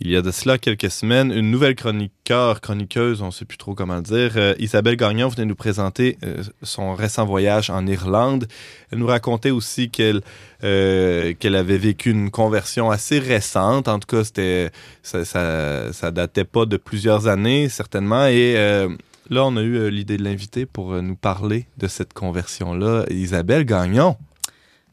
[0.00, 3.56] Il y a de cela quelques semaines, une nouvelle chroniqueur, chroniqueuse, on ne sait plus
[3.56, 7.86] trop comment le dire, euh, Isabelle Gagnon venait nous présenter euh, son récent voyage en
[7.86, 8.46] Irlande.
[8.90, 10.20] Elle nous racontait aussi qu'elle
[10.62, 13.88] euh, qu'elle avait vécu une conversion assez récente.
[13.88, 14.24] En tout cas,
[15.02, 18.26] ça, ça, ça datait pas de plusieurs années certainement.
[18.26, 18.56] Et
[19.30, 23.04] là, on a eu euh, l'idée de l'inviter pour euh, nous parler de cette conversion-là.
[23.10, 24.16] Isabelle Gagnon.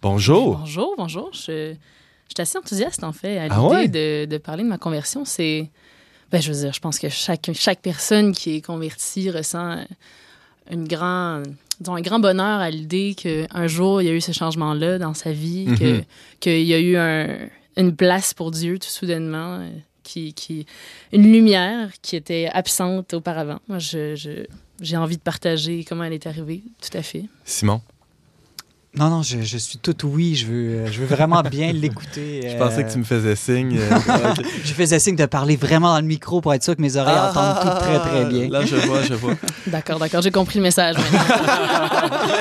[0.02, 0.58] Bonjour.
[0.60, 1.30] Bonjour, bonjour.
[1.34, 3.88] Je, je suis assez enthousiaste, en fait, à l'idée Ah ouais?
[3.88, 5.26] de, de parler de ma conversion.
[5.26, 5.70] C'est.
[6.32, 9.86] Ben, je veux dire, je pense que chaque, chaque personne qui est convertie ressent
[10.70, 10.88] une
[11.96, 15.32] un grand bonheur à l'idée qu'un jour, il y a eu ce changement-là dans sa
[15.34, 16.04] vie, que- Mhm.
[16.40, 19.68] qu'il y a eu un- une place pour Dieu tout soudainement,
[20.12, 20.66] qui,
[21.12, 23.60] une lumière qui était absente auparavant.
[23.68, 27.26] Moi, j'ai envie de partager comment elle est arrivée, tout à fait.
[27.46, 27.82] Simon?
[28.98, 30.36] Non, non, je, je suis tout oui.
[30.36, 32.42] Je veux, euh, je veux vraiment bien l'écouter.
[32.44, 33.78] Je euh, pensais que tu me faisais signe.
[33.80, 33.90] euh,
[34.38, 34.46] ok.
[34.66, 37.18] Je faisais signe de parler vraiment dans le micro pour être sûr que mes oreilles
[37.18, 38.48] entendent tout très, très bien.
[38.50, 39.34] Ah, Là, je vois, je vois.
[39.68, 41.38] D'accord, d'accord, j'ai compris le message maintenant.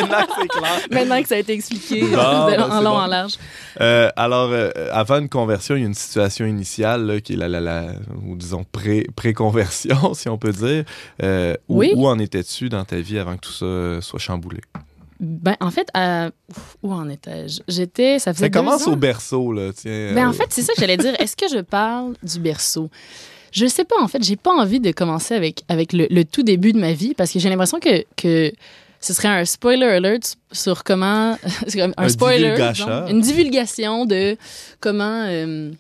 [0.00, 0.70] Maintenant, c'est clair.
[0.90, 2.96] Maintenant que ça a été expliqué Bon, de- ben, en long, bon.
[2.96, 3.34] en large.
[3.80, 7.36] Euh, alors, euh, avant une conversion, il y a une situation initiale là, qui est
[7.36, 7.92] la, la, la-
[8.26, 10.84] ou disons pré- pré-conversion, si on peut dire.
[11.22, 11.92] Euh, où, Oui.
[11.94, 14.60] où en étais-tu dans ta vie avant que tout ça euh, soit chamboulé?
[15.22, 15.88] Ben, en fait,
[16.83, 17.61] où en étais-je?
[17.68, 18.92] J'étais, ça faisait Ça commence deux ans.
[18.94, 19.70] au berceau, là.
[19.74, 21.14] Tiens, Ben, euh, en fait, c'est ça que j'allais dire.
[21.20, 22.88] Est-ce que je parle du berceau?
[23.52, 24.22] Je sais pas, en fait.
[24.24, 27.33] J'ai pas envie de commencer avec, avec le, le tout début de ma vie parce
[27.33, 28.50] que j'ai l'impression que, que
[29.00, 31.37] ce serait un spoiler alert sur comment.
[31.76, 32.54] un, Un spoiler.
[32.72, 34.37] disons, une divulgation de
[34.80, 35.24] comment.
[35.26, 35.70] euh,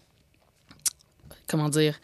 [1.48, 1.94] comment dire?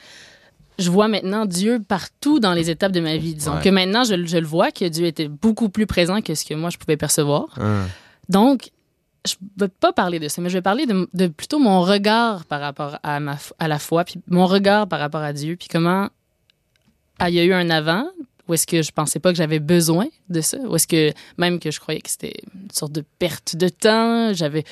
[0.79, 3.35] Je vois maintenant Dieu partout dans les étapes de ma vie.
[3.35, 3.62] Disons Ouais.
[3.62, 6.55] que maintenant, je, je le vois, que Dieu était beaucoup plus présent que ce que
[6.55, 7.47] moi, je pouvais percevoir.
[7.59, 7.87] hein.
[8.29, 8.71] Donc,
[9.27, 11.81] je ne vais pas parler de ça, mais je vais parler de, de plutôt mon
[11.83, 15.57] regard par rapport à, ma, à la foi, puis mon regard par rapport à Dieu,
[15.57, 16.09] puis comment
[17.19, 18.07] ah, il y a eu un avant,
[18.47, 21.59] où est-ce que je pensais pas que j'avais besoin de ça, ou est-ce que même
[21.59, 24.65] que je croyais que c'était une sorte de perte de temps, j'avais...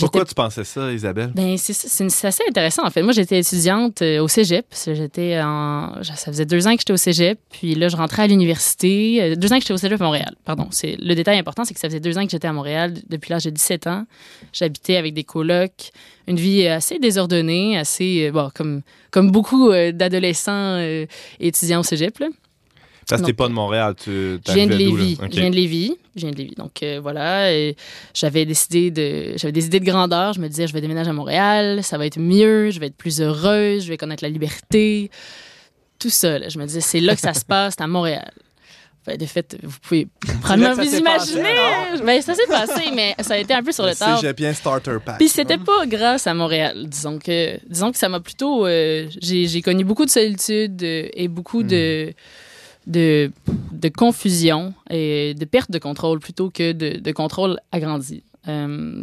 [0.00, 1.30] Pourquoi tu pensais ça, Isabelle?
[1.34, 3.02] ben, c'est assez intéressant, en fait.
[3.02, 4.66] Moi, j'étais étudiante euh, au cégep.
[4.86, 5.92] J'étais en...
[6.02, 7.38] Ça faisait deux ans que j'étais au cégep.
[7.50, 9.22] Puis là, je rentrais à l'université.
[9.22, 10.34] Euh, Deux ans que j'étais au cégep à Montréal.
[10.44, 10.68] Pardon.
[10.82, 12.94] Le détail important, c'est que ça faisait deux ans que j'étais à Montréal.
[13.08, 14.04] Depuis l'âge de 17 ans.
[14.52, 15.90] J'habitais avec des colocs.
[16.28, 18.26] Une vie assez désordonnée, assez...
[18.28, 21.06] euh, Bon, comme, comme beaucoup euh, d'adolescents euh,
[21.40, 22.26] étudiants au cégep, là.
[23.06, 24.10] T'es donc, pas de Montréal, tu
[24.46, 24.74] Je viens de?
[24.74, 25.16] Lévis.
[25.20, 25.96] Je viens de Lévis.
[26.16, 26.54] Je viens de Lévis.
[26.56, 27.48] Donc euh, voilà,
[28.14, 31.12] j'avais décidé de j'avais des idées de grandeur, je me disais je vais déménager à
[31.12, 35.10] Montréal, ça va être mieux, je vais être plus heureuse, je vais connaître la liberté.
[35.98, 36.48] Tout ça, là.
[36.48, 38.32] je me disais c'est là que ça se passe, c'est à Montréal.
[39.04, 40.08] Fait, de fait, vous pouvez
[40.42, 42.04] probablement ça vous s'est passé, imaginer.
[42.04, 44.18] Ben, ça s'est passé, mais ça a été un peu sur le tard.
[44.18, 45.18] Cégepien Starter Pack.
[45.18, 46.88] Puis c'était pas grâce à Montréal.
[46.88, 48.66] Disons que, disons que ça m'a plutôt.
[48.66, 52.12] euh, j'ai j'ai connu beaucoup de solitude euh, et beaucoup de,
[52.86, 53.30] de,
[53.72, 58.22] de confusion et de perte de contrôle plutôt que de, de contrôle agrandi.
[58.48, 59.02] Euh,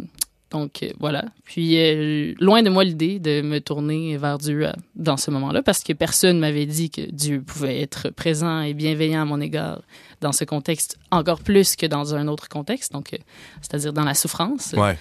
[0.50, 1.24] donc euh, voilà.
[1.44, 5.62] Puis euh, loin de moi l'idée de me tourner vers Dieu à- dans ce moment-là
[5.62, 9.82] parce que personne m'avait dit que Dieu pouvait être présent et bienveillant à mon égard
[10.20, 13.18] dans ce contexte encore plus que dans un autre contexte, donc euh,
[13.60, 14.74] c'est-à-dire dans la souffrance.
[14.76, 14.96] Ouais.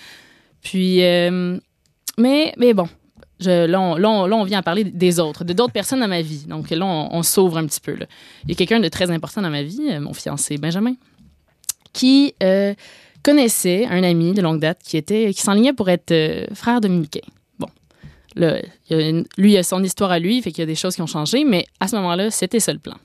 [0.61, 0.99] Puis,
[2.17, 2.87] mais, mais bon,
[3.43, 6.45] je, là, on, vient à parler des autres, de d'autres personnes dans ma vie.
[6.47, 7.95] Donc là, on, s'ouvre un petit peu.
[8.43, 10.95] Il y a quelqu'un de très important dans ma vie, euh, mon fiancé Benjamin,
[11.91, 12.73] qui euh,
[13.23, 17.27] connaissait un ami de longue date qui, était, qui s'enlignait pour être euh, frère dominicain.
[17.59, 17.67] Bon,
[18.35, 20.75] là, il a lui, il a son histoire à lui, fait qu'il y a des
[20.75, 22.95] choses qui ont changé, mais à ce moment-là, c'était ça le plan.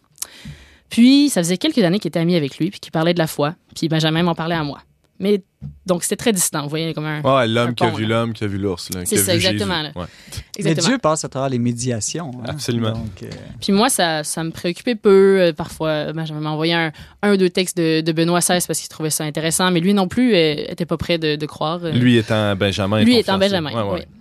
[0.88, 3.26] Puis, ça faisait quelques années qu'il était ami avec lui, puis qu'il parlait de la
[3.26, 4.80] foi, puis Benjamin m'en parlait à moi.
[5.20, 5.42] Mais
[5.84, 7.20] donc, c'était très distant, vous voyez, comme un...
[7.22, 8.88] Ouais, l'homme qui a vu l'homme, qui a vu l'ours.
[8.94, 9.92] là, C'est ça, vu exactement, Jésus.
[9.96, 10.00] là.
[10.00, 10.06] Ouais.
[10.30, 10.86] Mais Exactement.
[10.88, 12.30] Dieu passe à travers les médiations.
[12.40, 12.44] hein.
[12.50, 12.92] Absolument.
[12.92, 13.28] Donc, euh,
[13.60, 15.40] Puis moi, ça, ça me préoccupait peu.
[15.40, 18.78] Euh, parfois, Benjamin m'a envoyé un, un ou deux textes de, de Benoît XVI parce
[18.78, 21.80] qu'il trouvait ça intéressant, mais lui non plus euh, était pas prêt de, de croire.
[21.84, 23.02] euh, Lui étant Benjamin.
[23.02, 23.38] lui étant.
[23.38, 23.72] Benjamin.
[23.72, 23.98] Ouais, ouais.
[24.08, 24.14] oui.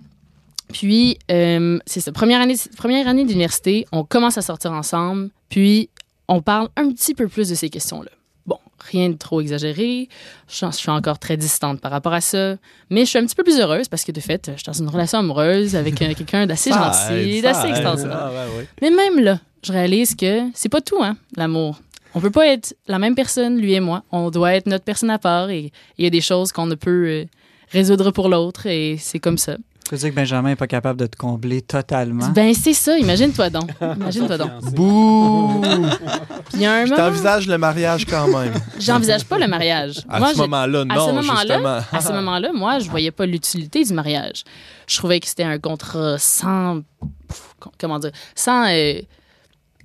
[0.72, 2.10] Puis, euh, c'est ça.
[2.12, 5.88] Première année, première année d'université, on commence à sortir ensemble, puis
[6.26, 8.10] on parle un petit peu plus de ces questions-là.
[8.90, 10.08] Rien de trop exagéré.
[10.48, 12.56] Je, suis- je suis encore très distante par rapport à ça.
[12.90, 14.72] Mais je suis un petit peu plus heureuse parce que, de fait, je suis dans
[14.72, 17.70] une relation amoureuse avec euh, quelqu'un d'assez gentil, d'assez aide.
[17.70, 18.18] extraordinaire.
[18.20, 18.68] ah, ouais, ouais.
[18.80, 21.80] Mais même là, je réalise que c'est pas tout, hein, l'amour.
[22.14, 24.02] On peut pas être la même personne, lui et moi.
[24.12, 26.74] On doit être notre personne à part et il y a des choses qu'on ne
[26.74, 27.24] peut euh,
[27.70, 29.56] résoudre pour l'autre et c'est comme ça.
[29.88, 32.28] Tu veux dire que Benjamin n'est pas capable de te combler totalement?
[32.28, 33.70] Ben, c'est ça, imagine-toi donc.
[33.80, 34.50] Imagine-toi donc.
[34.74, 35.62] Bouh!
[35.62, 35.70] Puis
[36.54, 38.52] il y a un moment, t'envisage le mariage quand même.
[38.78, 40.00] j'envisage pas le mariage.
[40.08, 41.80] À Moi, ce je- moment-là, non, à ce moment-là, justement.
[41.90, 44.44] à ce moment-là, moi, je voyais pas l'utilité du mariage.
[44.86, 46.82] Je trouvais que c'était un contrat sans,
[47.78, 49.00] comment dire, sans, euh,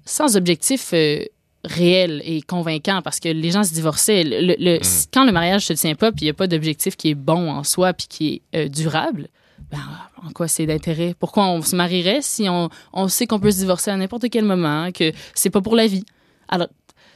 [0.06, 1.24] sans objectif euh,
[1.64, 4.26] réel et convaincant parce que les gens se divorçaient.
[4.26, 5.06] Le- le- le- Mm.
[5.14, 7.50] Quand le mariage se tient pas, puis il y a pas d'objectif qui est bon
[7.50, 9.30] en soi puis qui est euh, durable.
[9.74, 11.16] Ben, en quoi c'est d'intérêt?
[11.20, 14.46] Pourquoi on se marierait si on, on sait qu'on peut se divorcer à n'importe quel
[14.46, 16.06] moment, que c'est pas pour la vie?
[16.48, 16.68] Alors,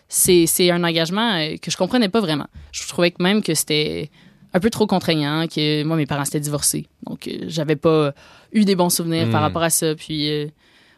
[0.09, 2.47] c'est c'est un engagement euh, que je comprenais pas vraiment.
[2.71, 4.09] Je trouvais que même que c'était
[4.53, 6.87] un peu trop contraignant, que moi, mes parents s'étaient divorcés.
[7.05, 8.13] Donc, euh, j'avais pas
[8.53, 9.43] eu des bons souvenirs par Mm.
[9.43, 9.93] rapport à ça.
[9.95, 10.47] Puis, euh,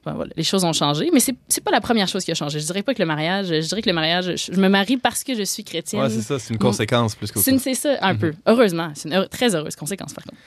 [0.06, 1.10] ben voilà, les choses ont changé.
[1.12, 2.60] Mais c'est c'est pas la première chose qui a changé.
[2.60, 4.95] Je dirais pas que le mariage, je dirais que le mariage, je, je me marie
[4.98, 6.04] parce que je suis chrétienne.
[6.04, 8.34] Ouais, c'est ça, c'est une conséquence plus qu'autre C'est ça, un peu.
[8.45, 8.91] Heureusement.
[8.95, 10.38] C'est une heure- très heureuse conséquence, par contre.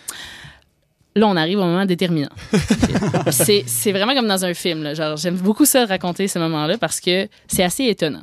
[1.15, 2.31] Là, on arrive au moment déterminant.
[3.31, 4.83] c'est c'est vraiment comme dans un film.
[4.83, 4.95] là.
[4.95, 8.23] Genre, j'aime beaucoup ça, raconter ce moment-là, parce que c'est assez étonnant.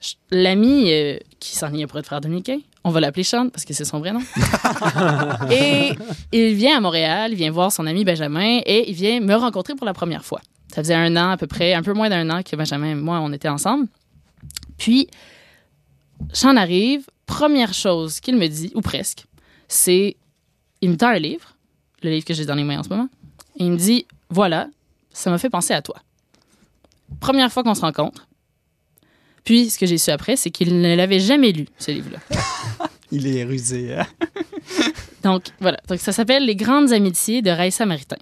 [0.00, 3.64] Je- L'ami euh, qui s'en est pour être frère dominicain, on va l'appeler Sean parce
[3.64, 4.20] que c'est son vrai nom.
[5.50, 5.92] et
[6.32, 9.74] il vient à Montréal, il vient voir son ami Benjamin et il vient me rencontrer
[9.74, 10.40] pour la première fois.
[10.72, 12.94] Ça faisait un an à peu près, un peu moins d'un an que Benjamin et
[12.94, 13.86] moi, on était ensemble.
[14.78, 15.08] Puis,
[16.32, 19.24] Sean arrive, première chose qu'il me dit, ou presque,
[19.68, 20.16] c'est
[20.82, 21.55] il me tend un livre,
[22.06, 23.08] le livre que j'ai dans les mains en ce moment,
[23.58, 24.68] et il me dit Voilà,
[25.12, 25.96] ça m'a fait penser à toi.
[27.20, 28.26] Première fois qu'on se rencontre.
[29.44, 32.18] Puis, ce que j'ai su après, c'est qu'il ne l'avait jamais lu, ce livre-là.
[33.12, 33.94] Il est rusé.
[33.94, 34.06] hein?
[35.22, 35.78] Donc, voilà.
[35.88, 38.16] Donc, ça s'appelle Les grandes amitiés de Raissa Maritain.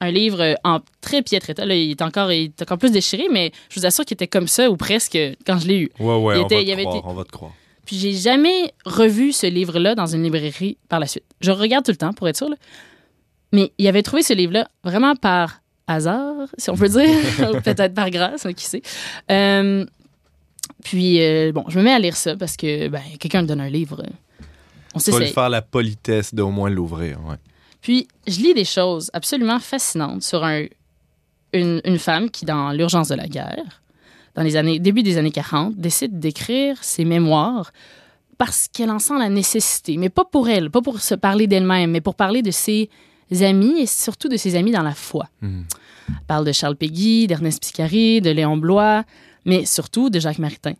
[0.00, 1.64] Un livre euh, en très piètre état.
[1.64, 4.26] Là, il est encore, il est encore plus déchiré, mais je vous assure qu'il était
[4.26, 5.90] comme ça, ou presque, quand je l'ai eu.
[6.00, 7.52] Ouais, ouais, Il on était- va il te avait croire, été- on va te croire.
[7.86, 11.24] Puis j'ai jamais revu ce livre-là dans une librairie par la suite.
[11.40, 12.48] Je regarde tout le temps pour être sûr.
[13.52, 17.08] Mais il avait trouvé ce livre-là vraiment par hasard, si on peut dire,
[17.50, 18.82] ou peut-être par grâce, hein, qui sait.
[19.30, 19.84] Euh,
[20.84, 23.60] puis euh, bon, je me mets à lire ça parce que ben, quelqu'un me donne
[23.60, 24.04] un livre.
[24.94, 27.18] On Tu vas lui faire la politesse d'au moins l'ouvrir.
[27.26, 27.36] Ouais.
[27.80, 30.64] Puis je lis des choses absolument fascinantes sur un,
[31.52, 33.82] une, une femme qui, dans l'urgence de la guerre,
[34.34, 37.72] dans les années, début des années 40, décide d'écrire ses mémoires
[38.36, 41.90] parce qu'elle en sent la nécessité, mais pas pour elle, pas pour se parler d'elle-même,
[41.90, 42.88] mais pour parler de ses
[43.42, 45.28] amis et surtout de ses amis dans la foi.
[45.40, 45.64] Mhm.
[46.08, 49.04] Elle parle de Charles Péguy, d'Ernest Picari, de Léon Blois,
[49.44, 50.74] mais surtout de Jacques Maritain.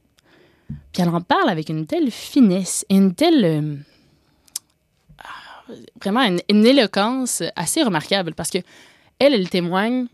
[0.93, 3.45] Puis elle en parle avec une telle finesse et une telle...
[3.45, 3.75] euh,
[5.19, 8.59] ah, vraiment une, une éloquence assez remarquable parce que
[9.19, 10.07] elle, elle témoigne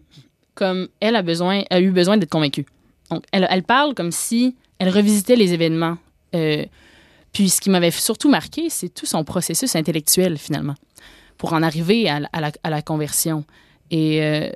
[0.54, 2.66] comme elle a, besoin, a eu besoin d'être convaincue.
[3.10, 5.98] Donc, elle, elle parle comme si elle revisitait les événements.
[6.34, 6.64] Euh,
[7.32, 10.74] puis ce qui m'avait surtout marqué, c'est tout son processus intellectuel, finalement,
[11.38, 13.44] pour en arriver à, la- à la, à la conversion.
[13.90, 14.48] Et euh,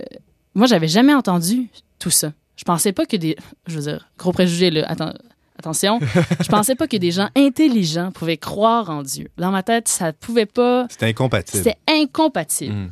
[0.54, 2.32] moi, j'avais jamais entendu tout ça.
[2.56, 3.36] Je pensais pas que des...
[3.66, 5.14] Je veux dire, gros préjugé, là, atten-
[5.58, 6.00] attention.
[6.40, 9.28] Je pensais pas que des gens intelligents pouvaient croire en Dieu.
[9.36, 10.86] Dans ma tête, ça pouvait pas...
[10.90, 11.62] C'était incompatible.
[11.64, 12.74] C'était incompatible.
[12.74, 12.90] Mhm.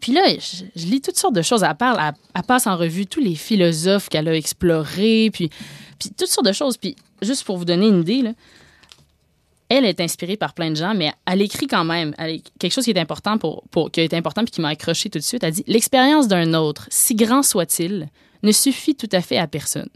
[0.00, 1.62] Puis là, je, je lis toutes sortes de choses.
[1.62, 5.50] Elle parle, elle, elle passe en revue tous les philosophes qu'elle a explorés, puis,
[5.98, 6.76] puis toutes sortes de choses.
[6.76, 8.30] Puis juste pour vous donner une idée, là,
[9.70, 12.12] elle est inspirée par plein de gens, mais elle écrit quand même
[12.58, 15.08] quelque chose qui est important pour, pour qui a été important puis qui m'a accroché
[15.08, 15.44] tout de suite.
[15.44, 18.08] Elle dit l'expérience d'un autre, si grand soit-il,
[18.42, 19.88] ne suffit tout à fait à personne.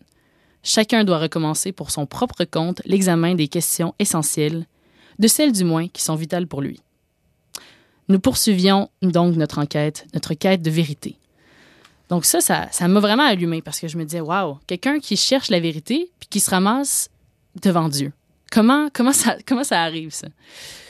[0.63, 4.67] Chacun doit recommencer pour son propre compte l'examen des questions essentielles,
[5.19, 6.81] de celles du moins qui sont vitales pour lui.
[8.09, 11.19] Nous poursuivions donc notre enquête, notre quête de vérité.
[12.11, 15.17] Donc ça, ça ça m'a vraiment allumé parce que je me disais, waouh, quelqu'un qui
[15.17, 17.11] cherche la vérité puis qui se ramasse
[17.61, 18.13] devant Dieu.
[18.55, 20.29] Comment, comment, ça, comment ça arrive, ça?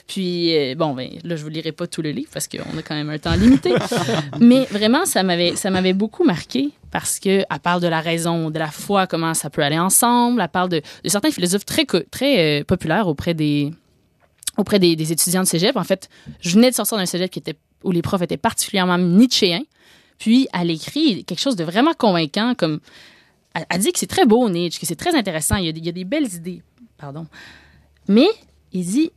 [0.06, 2.82] Puis, euh, bon, ben, là, je vous lirai pas tout le livre parce qu'on a
[2.86, 3.72] quand même un temps limité.
[4.38, 8.58] Mais vraiment, ça m'avait, ça m'avait beaucoup marqué parce qu'elle parle de la raison, de
[8.58, 10.42] la foi, comment ça peut aller ensemble.
[10.42, 13.72] Elle parle de, de certains philosophes très, très euh, populaires auprès des,
[14.58, 15.74] auprès des, des étudiants de cégep.
[15.78, 18.98] En fait, je venais de sortir d'un cégep qui était, où les profs étaient particulièrement
[18.98, 19.62] nietzschéens.
[20.18, 22.80] Puis, elle écrit quelque chose de vraiment convaincant, comme...
[23.54, 25.72] Elle, elle dit que c'est très beau, Nietzsche, que c'est très intéressant, il y, a,
[25.72, 26.60] des- il y a des belles idées.
[26.98, 27.26] Pardon.
[28.08, 28.28] Mais,
[28.72, 29.10] il dit,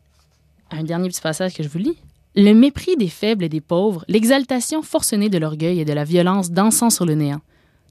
[0.71, 1.97] un dernier petit passage que je vous lis,
[2.35, 6.51] le mépris des faibles et des pauvres, l'exaltation forcenée de l'orgueil et de la violence
[6.51, 7.41] dansant sur le néant,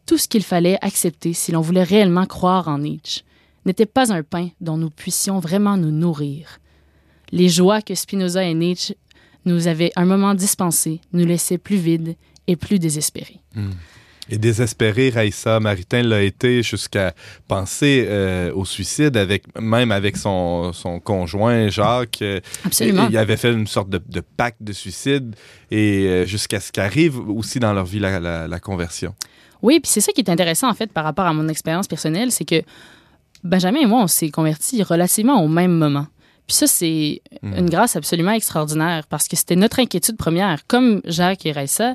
[0.06, 3.22] tout ce qu'il fallait accepter si l'on voulait réellement croire en Nietzsche,
[3.64, 6.60] n'était pas un pain dont nous puissions vraiment nous nourrir.
[7.32, 8.94] Les joies que Spinoza et Nietzsche
[9.44, 13.40] nous avaient un moment dispensées nous laissaient plus vides et plus désespérés.
[13.54, 13.70] Mm.
[14.28, 17.14] Et désespéré, Raïssa Maritain l'a été jusqu'à
[17.46, 22.24] penser euh, au suicide, avec, même avec son, son conjoint Jacques.
[22.64, 23.06] Absolument.
[23.08, 25.36] Il avait fait une sorte de, de pacte de suicide
[25.70, 29.14] et euh, jusqu'à ce qu'arrive aussi dans leur vie la, la- la conversion.
[29.62, 32.30] Oui, puis c'est ça qui est intéressant en fait par rapport à mon expérience personnelle,
[32.32, 32.62] c'est que
[33.44, 36.06] Benjamin et moi, on s'est convertis relativement au même moment.
[36.46, 37.54] Puis ça, c'est Mm.
[37.58, 40.66] une grâce absolument extraordinaire parce que c'était notre inquiétude première.
[40.66, 41.94] Comme Jacques et Raissa,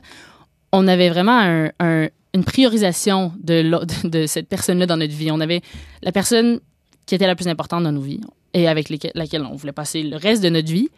[0.72, 5.32] on avait vraiment un- un- une priorisation de, de cette personne-là dans notre vie.
[5.32, 5.62] On avait
[6.02, 6.60] la personne
[7.06, 8.22] qui était la plus importante dans nos vies
[8.54, 10.90] et avec lesquelles- laquelle on voulait passer le reste de notre vie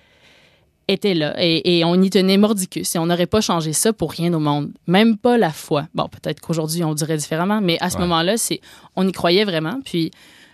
[0.89, 4.11] était là et, et on y tenait mordicus et on n'aurait pas changé ça pour
[4.11, 5.87] rien au monde, même pas la foi.
[5.95, 8.01] Bon, peut-être qu'aujourd'hui on dirait différemment, mais à ce Ouais.
[8.01, 8.59] moment-là, c'est
[8.97, 9.79] on y croyait vraiment.
[9.85, 10.11] Puis,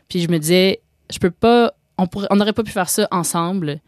[0.07, 3.79] puis je me disais, je peux pas, on n'aurait pas pu faire ça ensemble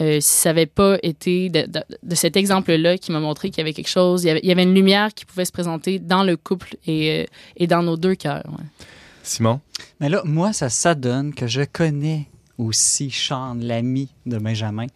[0.00, 3.58] euh, si ça n'avait pas été de, de- de cet exemple-là qui m'a montré qu'il
[3.58, 5.52] y avait quelque chose, il y avait, il y avait une lumière qui pouvait se
[5.52, 7.24] présenter dans le couple et, euh,
[7.56, 8.44] et dans nos deux cœurs.
[8.46, 8.64] ouais.
[9.22, 9.60] Simon?
[10.00, 14.86] Mais là, moi, ça s'adonne que je connais aussi Sean, l'ami de Benjamin.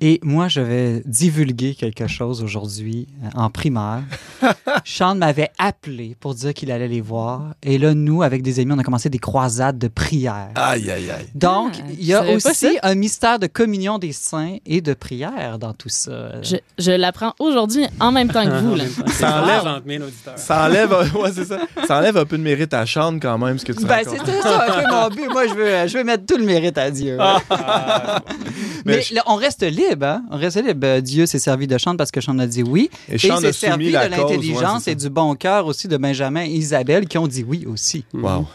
[0.00, 4.02] Et moi, je vais divulguer quelque chose aujourd'hui euh, en primaire.
[4.84, 7.54] Sean m'avait appelé pour dire qu'il allait les voir.
[7.62, 10.50] Et là, nous, avec des amis, on a commencé des croisades de prière.
[10.54, 11.26] Aïe, aïe, aïe.
[11.34, 15.58] Donc, Ah, il y a aussi un mystère de communion des saints et de prière
[15.58, 16.42] dans tout ça.
[16.42, 18.74] Je, je l'apprends aujourd'hui en même temps que vous.
[18.74, 18.84] Là.
[19.12, 20.38] Ça enlève- 60 000 auditeurs.
[20.38, 21.58] Ça enlève, ouais, c'est ça.
[21.86, 24.40] Ça enlève un peu de mérite à Sean quand même, ce que tu Ben, c'était
[24.42, 25.30] ça un peu mon but.
[25.32, 27.16] Moi, je veux, je veux mettre tout le mérite à Dieu.
[27.18, 27.38] Ah.
[28.84, 30.22] Mais, Mais je- là, on reste libre, hein?
[30.30, 30.80] On reste libre.
[30.86, 32.90] Euh, Dieu s'est servi de Sean parce que Sean a dit oui.
[33.08, 35.66] Et Et Sean il s'est a servi de la ouais, l'intelligence et du bon cœur
[35.66, 38.04] aussi de Benjamin et Isabelle qui ont dit oui aussi.
[38.12, 38.18] ça.
[38.18, 38.46] Wow.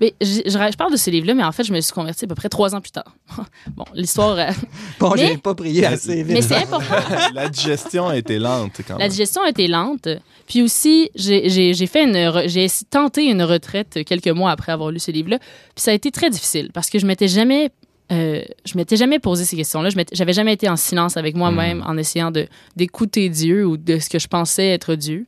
[0.00, 2.24] Mais je, je- je parle de ce livre-là, mais en fait, je me suis convertie
[2.24, 3.14] à peu près trois ans plus tard.
[3.76, 4.36] bon, l'histoire.
[4.36, 4.50] euh,
[4.98, 6.32] Bon, Mais- j'ai pas prié assez vite.
[6.34, 6.96] mais c'est important.
[7.34, 9.08] la digestion a été lente quand La même.
[9.10, 10.08] digestion a été lente.
[10.48, 14.98] Puis aussi, j'ai fait une, re- j'ai tenté une retraite quelques mois après avoir lu
[14.98, 15.38] ce livre-là.
[15.38, 15.48] Puis
[15.84, 17.70] ça a été très difficile parce que je m'étais jamais,
[18.12, 19.88] euh, je m'étais jamais posé ces questions-là.
[19.90, 23.98] Je J'avais jamais été en silence avec moi-même en essayant de d'écouter Dieu ou de
[23.98, 25.26] ce que je pensais être Dieu.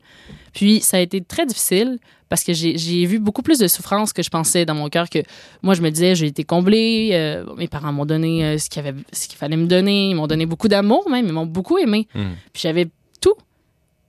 [0.53, 4.23] Puis ça a été très difficile parce que j'ai vu beaucoup plus de souffrance que
[4.23, 5.21] je pensais dans mon cœur que
[5.63, 8.85] moi je me disais j'ai été comblée, euh, mes parents m'ont donné euh, ce qu'il
[8.85, 11.47] y avait ce qu'il fallait me donner, ils m'ont donné beaucoup d'amour même, ils m'ont
[11.47, 12.09] beaucoup aimé.
[12.15, 12.33] Hmm.
[12.53, 12.89] Puis j'avais
[13.21, 13.35] tout,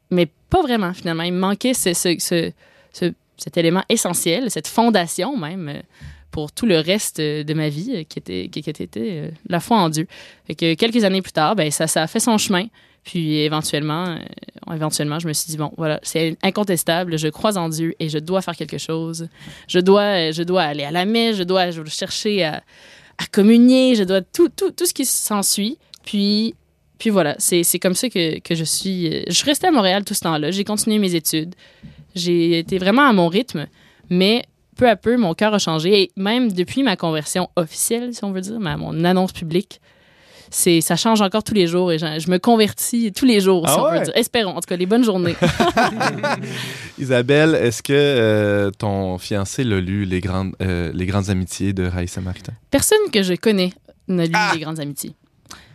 [0.10, 1.24] mais pas vraiment finalement.
[1.24, 2.52] Il me manquait ce, ce- ce-
[2.92, 5.84] ce- cet élément essentiel, cette fondation même
[6.38, 9.90] pour tout le reste euh, de ma vie euh, qui était, euh, la foi en
[9.90, 10.06] Dieu.
[10.46, 12.68] Fait que quelques années plus tard, ben, ça, a fait son chemin.
[13.04, 14.20] Puis éventuellement,
[14.72, 18.20] éventuellement, je me suis dit, bon, voilà, c'est incontestable, je crois en Dieu et je
[18.20, 19.30] dois faire quelque chose.
[19.68, 22.62] Je dois, je dois aller à la messe, je dois, je chercher à,
[23.18, 25.80] à communier, je dois tout, tout, tout ce qui s'ensuit.
[26.06, 26.54] Puis
[27.00, 29.24] puis voilà, c'est comme ça que, que je suis.
[29.28, 30.52] Je restée à Montréal tout ce temps-là.
[30.52, 31.56] J'ai continué mes études.
[32.14, 33.66] J'ai été vraiment à mon rythme,
[34.12, 34.44] mais
[34.78, 36.02] peu à peu, mon cœur a changé.
[36.04, 39.82] Et même depuis ma conversion officielle, si on veut dire, ma, mon annonce publique,
[40.50, 43.68] c'est ça change encore tous les jours et je, je me convertis tous les jours,
[43.68, 44.00] si Ah on ouais?
[44.00, 44.14] veut dire.
[44.16, 45.36] Espérons, en tout cas, les bonnes journées.
[47.00, 51.86] Isabelle, est-ce que euh, ton fiancé l'a lu, Les grandes, euh, les grandes Amitiés de
[51.86, 52.54] Raïssa Maritain?
[52.72, 53.74] Personne que je connais
[54.08, 54.52] n'a lu Ah!
[54.54, 55.14] Les Grandes Amitiés.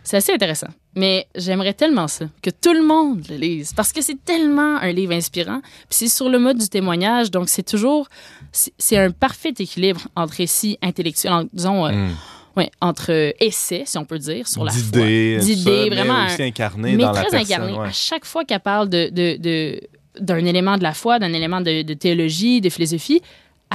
[0.03, 0.67] C'est assez intéressant.
[0.95, 4.91] Mais j'aimerais tellement ça, que tout le monde le lise, parce que c'est tellement un
[4.91, 5.59] livre inspirant.
[5.61, 8.07] Puis c'est sur le mode du témoignage, donc c'est toujours...
[8.51, 12.09] C'est un parfait équilibre entre récit intellectuel, disons, euh, Hmm.
[12.57, 15.01] ouais, entre euh, essais, si on peut dire, sur la foi.
[15.01, 17.55] D'idées, vraiment Mais aussi incarné mais dans la très personne.
[17.63, 17.73] incarné.
[17.79, 17.87] ouais.
[17.87, 19.81] À chaque fois qu'elle parle de, de, de-
[20.19, 23.21] d'un élément de la foi, d'un élément de, de théologie, de philosophie,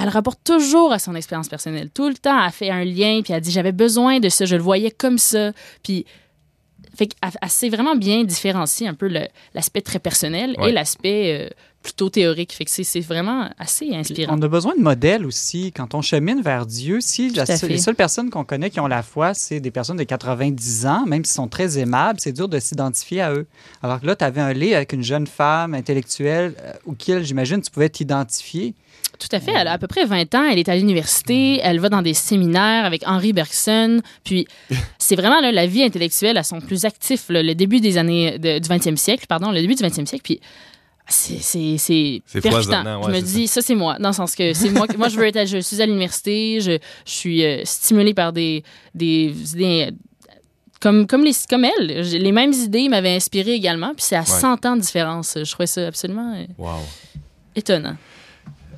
[0.00, 1.90] elle rapporte toujours à son expérience personnelle.
[1.92, 4.54] Tout le temps, elle fait un lien, puis elle dit j'avais besoin de ça, je
[4.54, 5.50] le voyais comme ça.
[5.82, 6.06] Puis,
[6.98, 9.08] fait qu'elle elle sait vraiment bien différencier un peu
[9.54, 10.70] l'aspect très personnel Ouais.
[10.70, 12.52] et l'aspect euh, plutôt théorique.
[12.52, 14.36] Fait que c'est, c'est vraiment assez inspirant.
[14.36, 16.98] On a besoin de modèles aussi quand on chemine vers Dieu.
[17.00, 20.02] Si la les seules personnes qu'on connaît qui ont la foi, c'est des personnes de
[20.02, 23.46] 90 ans, même s'ils sont très aimables, c'est dur de s'identifier à eux.
[23.82, 27.62] Alors que là, tu avais un lit avec une jeune femme intellectuelle euh, auquel, j'imagine,
[27.62, 28.74] tu pouvais t'identifier.
[29.18, 29.52] Tout à fait.
[29.54, 30.44] Elle a à peu près 20 ans.
[30.50, 31.58] Elle est à l'université.
[31.62, 34.00] Elle va dans des séminaires avec Henri Bergson.
[34.24, 34.46] Puis,
[34.98, 38.38] c'est vraiment là, la vie intellectuelle à son plus actif, là, le début des années
[38.38, 40.22] de- du 20e siècle, pardon, le début du 20e siècle.
[40.22, 40.40] Puis,
[41.08, 43.00] c'est c'est percutant.
[43.00, 45.08] ouais, je me dis ça c'est moi dans le sens que c'est moi que- moi
[45.08, 48.62] je veux être à- je suis à l'université je, je suis euh, stimulée par des
[48.94, 49.88] des idées
[50.82, 54.66] comme comme les comme elle les mêmes idées m'avaient inspiré également puis c'est à 100
[54.66, 56.72] ans de différence je trouvais ça absolument euh, Wow.
[57.56, 57.96] étonnant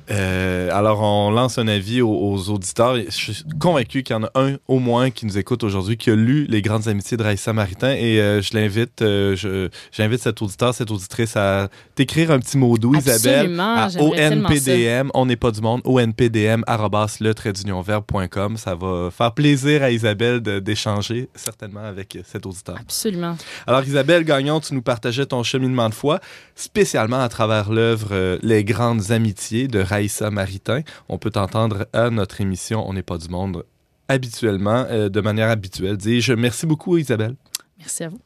[0.09, 2.95] Euh, alors, on lance un avis aux, aux auditeurs.
[2.95, 6.09] Je suis convaincu qu'il y en a un au moins qui nous écoute aujourd'hui, qui
[6.09, 7.93] a lu Les Grandes Amitiés de Raïssa Maritain.
[7.93, 12.77] Et euh, je l'invite, euh, j'invite cet auditeur, cette auditrice à t'écrire un petit mot
[12.77, 13.89] doux, Isabelle, Absolument, à.
[13.99, 18.57] ONPDM, on n'est pas du monde, ONPDM, le.
[18.57, 22.77] Ça va faire plaisir à Isabelle d'échanger certainement avec cet auditeur.
[22.79, 23.37] Absolument.
[23.67, 26.19] Alors, Isabelle Gagnon, tu nous partageais ton cheminement de foi,
[26.55, 30.81] spécialement à travers l'œuvre euh, Les Grandes Amitiés de Raïssa Maritain.
[31.09, 33.65] On peut t'entendre à notre émission On n'est pas du monde
[34.07, 35.97] habituellement, euh, de manière habituelle.
[35.97, 37.35] Dis-je, merci beaucoup, Isabelle.
[37.77, 38.19] Merci à vous.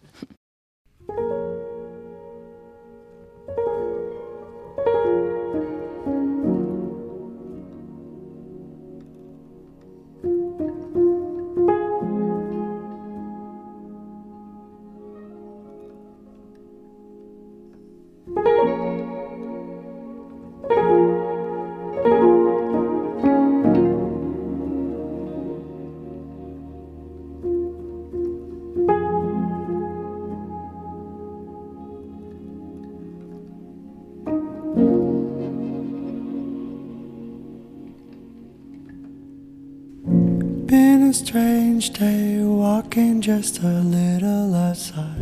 [41.05, 45.21] A strange day walking just a little outside.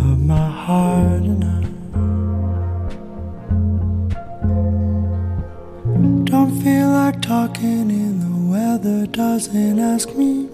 [0.00, 1.62] Of my heart and I.
[6.30, 10.48] Don't feel like talking and the weather doesn't ask me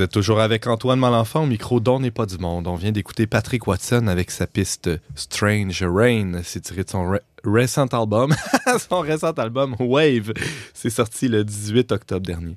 [0.00, 2.66] Vous êtes toujours avec Antoine Malenfant au micro d'On pas du monde.
[2.66, 6.40] On vient d'écouter Patrick Watson avec sa piste Strange Rain.
[6.42, 8.34] C'est tiré de son ré- récent album.
[8.88, 10.32] son récent album Wave.
[10.72, 12.56] C'est sorti le 18 octobre dernier.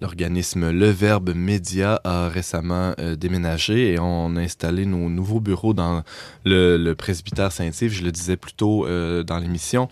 [0.00, 5.74] L'organisme Le Verbe Média a récemment euh, déménagé et on a installé nos nouveaux bureaux
[5.74, 6.02] dans
[6.46, 7.92] le, le presbytère Saint-Yves.
[7.92, 9.88] Je le disais plus tôt euh, dans l'émission.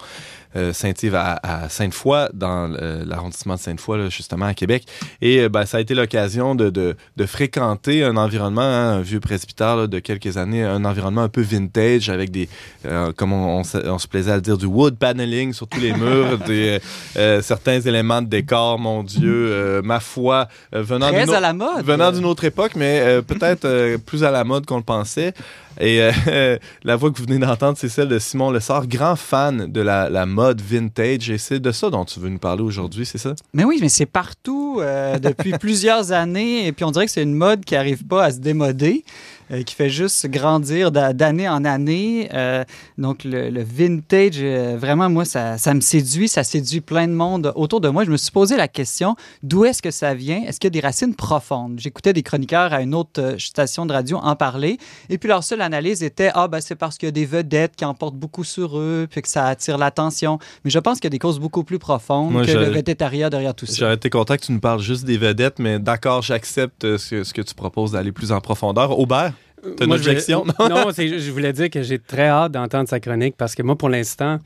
[0.56, 4.84] Euh, Saint-Yves à, à Sainte-Foy, dans euh, l'arrondissement de Sainte-Foy, là, justement à Québec.
[5.20, 9.00] Et euh, ben, ça a été l'occasion de, de, de fréquenter un environnement, hein, un
[9.02, 12.48] vieux presbytère là, de quelques années, un environnement un peu vintage avec des,
[12.86, 15.68] euh, comme on, on se- on se plaisait à le dire, du wood paneling sur
[15.68, 16.80] tous les murs, des,
[17.18, 21.40] euh, certains éléments de décor, mon Dieu, euh, ma foi, venant Très d'une à autre-
[21.42, 21.84] la mode.
[21.84, 25.34] venant d'une autre époque, mais peut-être plus à la mode qu'on le pensait.
[25.80, 29.70] Et euh, la voix que vous venez d'entendre, c'est celle de Simon Lessard, grand fan
[29.70, 31.30] de la, mode vintage.
[31.30, 33.34] Et c'est de ça dont tu veux nous parler aujourd'hui, c'est ça?
[33.52, 36.66] Mais oui, mais c'est partout euh, depuis plusieurs années.
[36.66, 39.04] Et puis on dirait que c'est une mode qui n'arrive pas à se démoder.
[39.50, 42.28] Euh, qui fait juste grandir d'a- d'année en année.
[42.34, 42.64] Euh,
[42.98, 46.28] donc, le, le vintage, euh, vraiment, moi, ça, ça me séduit.
[46.28, 48.04] Ça séduit plein de monde autour de moi.
[48.04, 50.42] Je me suis posé la question d'où est-ce que ça vient?
[50.42, 51.78] Est-ce qu'il y a des racines profondes?
[51.78, 54.78] J'écoutais des chroniqueurs à une autre station de radio en parler.
[55.08, 57.76] Et puis, leur seule analyse était Ah, ben, c'est parce qu'il y a des vedettes
[57.76, 60.38] qui en portent beaucoup sur eux, puis que ça attire l'attention.
[60.64, 63.30] Mais je pense qu'il y a des causes beaucoup plus profondes Moi, que le végétariat
[63.30, 63.74] derrière tout ça.
[63.76, 67.42] J'aurais été content que tu nous parles juste des vedettes, mais d'accord, j'accepte ce que
[67.42, 68.98] tu proposes d'aller plus en profondeur.
[68.98, 69.32] Aubert,
[69.62, 70.44] t'as une voulais- objection?
[70.58, 73.88] non, je voulais dire que j'ai très hâte d'entendre sa chronique parce que moi, pour
[73.88, 74.38] l'instant,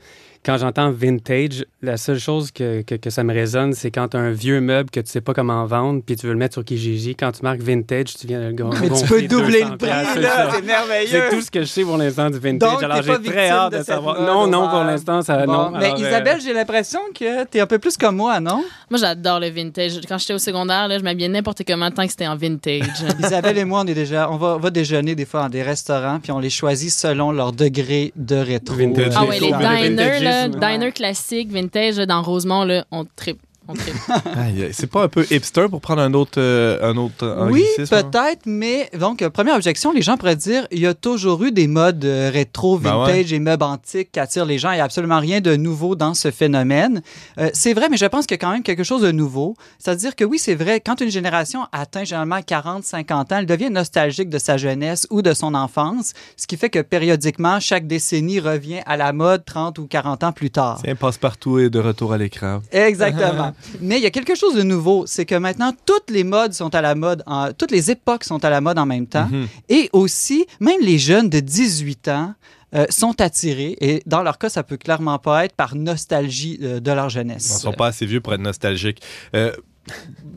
[0.43, 4.17] quand j'entends vintage, la seule chose que, que, que ça me résonne, c'est quand tu
[4.17, 6.55] as un vieux meuble que tu sais pas comment vendre puis tu veux le mettre
[6.55, 7.15] sur Kijiji.
[7.15, 9.89] Quand tu marques vintage, tu viens de le Mais tu peux doubler 200 le prix,
[9.89, 11.09] là, c'est merveilleux.
[11.11, 12.71] C'est tout ce que je sais pour l'instant du vintage.
[12.71, 14.15] Donc, Alors, t'es pas j'ai très victime hâte de savoir.
[14.19, 15.45] mode, Non, non, pour l'instant, ça.
[15.45, 15.71] Bon, non.
[15.71, 18.63] mais Alors, euh, Isabelle, j'ai l'impression que tu es un peu plus comme moi, non?
[18.89, 19.93] Moi, j'adore le vintage.
[20.07, 22.81] Quand j'étais au secondaire, là, je m'habillais n'importe comment tant que c'était en vintage.
[23.19, 25.61] Isabelle et moi, on est déjà, on va, on va déjeuner des fois dans des
[25.61, 28.75] restaurants, puis on les choisit selon leur degré de rétro.
[28.75, 29.13] Vintage.
[29.15, 30.59] ah ouais, les Le diners, là, vintagisme.
[30.59, 33.39] diners classiques, vintage, dans Rosemont, là, on tripe.
[34.71, 37.83] C'est pas un peu hipster pour prendre un autre, euh, un autre Oui, hein?
[37.89, 41.51] peut-être, mais donc, euh, première objection, les gens pourraient dire il y a toujours eu
[41.51, 44.71] des modes euh, rétro, Ben vintage et meubles antiques qui attirent les gens.
[44.71, 47.01] Il n'y a absolument rien de nouveau dans ce phénomène.
[47.37, 49.55] Euh, c'est vrai, mais je pense qu'il y a quand même quelque chose de nouveau.
[49.79, 53.69] C'est-à-dire que oui, c'est vrai, quand une génération atteint généralement 40, 50 ans, elle devient
[53.69, 58.39] nostalgique de sa jeunesse ou de son enfance, ce qui fait que périodiquement, chaque décennie
[58.39, 60.79] revient à la mode 30 ou 40 ans plus tard.
[60.83, 62.61] Tiens, passe-partout et de retour à l'écran.
[62.71, 63.53] Exactement.
[63.79, 66.73] Mais il y a quelque chose de nouveau, c'est que maintenant toutes les modes sont
[66.75, 69.47] à la mode, en- toutes les époques sont à la mode en même temps, Mhm.
[69.69, 72.33] et aussi même les jeunes de 18 ans.
[72.73, 76.79] euh, sont attirés et dans leur cas ça peut clairement pas être par nostalgie euh,
[76.79, 77.59] de leur Ils jeunesse.
[77.59, 79.01] sont pas assez vieux pour être nostalgiques.
[79.35, 79.51] Euh,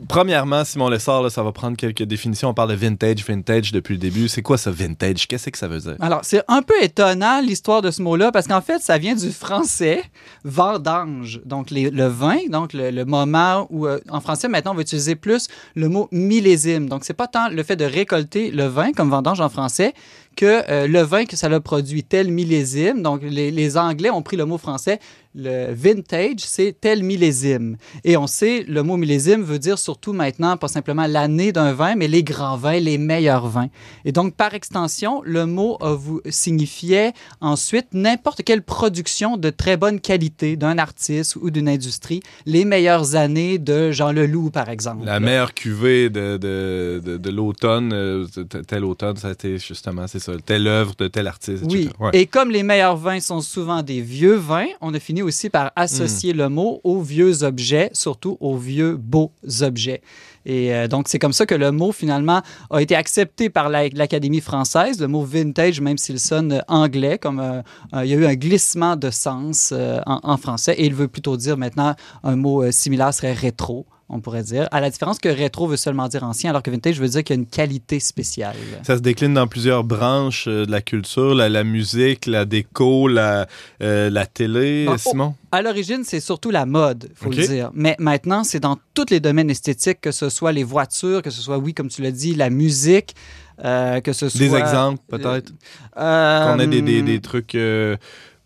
[0.07, 2.49] premièrement, Simon Lessard, là, ça va prendre quelques définitions.
[2.49, 4.27] On parle de vintage, vintage depuis le début.
[4.27, 5.27] C'est quoi ça, vintage?
[5.27, 5.95] Qu'est-ce que ça veut dire?
[5.99, 9.31] Alors, c'est un peu étonnant l'histoire de ce mot-là parce qu'en fait, ça vient du
[9.31, 10.03] français
[10.43, 15.15] vendange, donc le vin, donc le, moment où, euh, en français, maintenant, on va utiliser
[15.15, 16.87] plus le mot millésime.
[16.87, 19.93] Donc, c'est pas tant le fait de récolter le vin comme vendange en français
[20.35, 23.01] que euh, le vin que ça a produit tel millésime.
[23.01, 24.99] Donc, les, les Anglais ont pris le mot français.
[25.37, 27.75] Le vintage, c'est tel millésime.
[28.05, 31.95] Et on sait, le mot millésime veut dire surtout maintenant, pas simplement l'année d'un vin,
[31.95, 33.67] mais les grands vins, les meilleurs vins.
[34.05, 37.11] Et donc, par extension, le mot vous signifiait
[37.41, 43.15] ensuite n'importe quelle production de très bonne qualité d'un artiste ou d'une industrie, les meilleures
[43.15, 45.03] années de Jean Leloup, par exemple.
[45.03, 48.25] La meilleure cuvée de, de, de, de l'automne, euh,
[48.67, 51.89] tel automne, ça a été justement, c'est ça, telle œuvre de tel artiste, etc.
[51.99, 52.05] Oui.
[52.05, 52.11] Ouais.
[52.13, 55.71] Et comme les meilleurs vins sont souvent des vieux vins, on a fini aussi par
[55.75, 56.37] associer Hmm.
[56.37, 60.01] le mot aux vieux objets, surtout aux vieux beaux objets.
[60.47, 63.89] Et euh, donc, c'est comme ça que le mot, finalement, a été accepté par la-
[63.89, 64.99] l'Académie française.
[65.01, 67.61] Le mot vintage, même s'il sonne anglais, comme euh,
[67.95, 69.73] euh, il y a eu un glissement de sens
[70.05, 70.75] en, en français.
[70.77, 74.67] Et il veut plutôt dire maintenant un mot similaire serait rétro, on pourrait dire.
[74.71, 77.35] À la différence que rétro veut seulement dire ancien, alors que vintage veut dire qu'il
[77.35, 78.55] y a une qualité spéciale.
[78.83, 83.07] Ça se décline dans plusieurs branches euh, de la culture, la, la musique, la déco,
[83.07, 83.47] la,
[83.81, 84.97] euh, la télé, Ah, oh.
[84.97, 85.35] Simon?
[85.51, 87.71] À l'origine, c'est surtout la mode, faut le dire.
[87.73, 91.41] Mais maintenant, c'est dans tous les domaines esthétiques, que ce soit les voitures, que ce
[91.41, 93.15] soit, oui, comme tu l'as dit, la musique,
[93.63, 94.37] euh, que ce soit...
[94.39, 95.53] Des exemples, peut-être?
[95.97, 97.55] Euh, Qu'on ait des, des, des trucs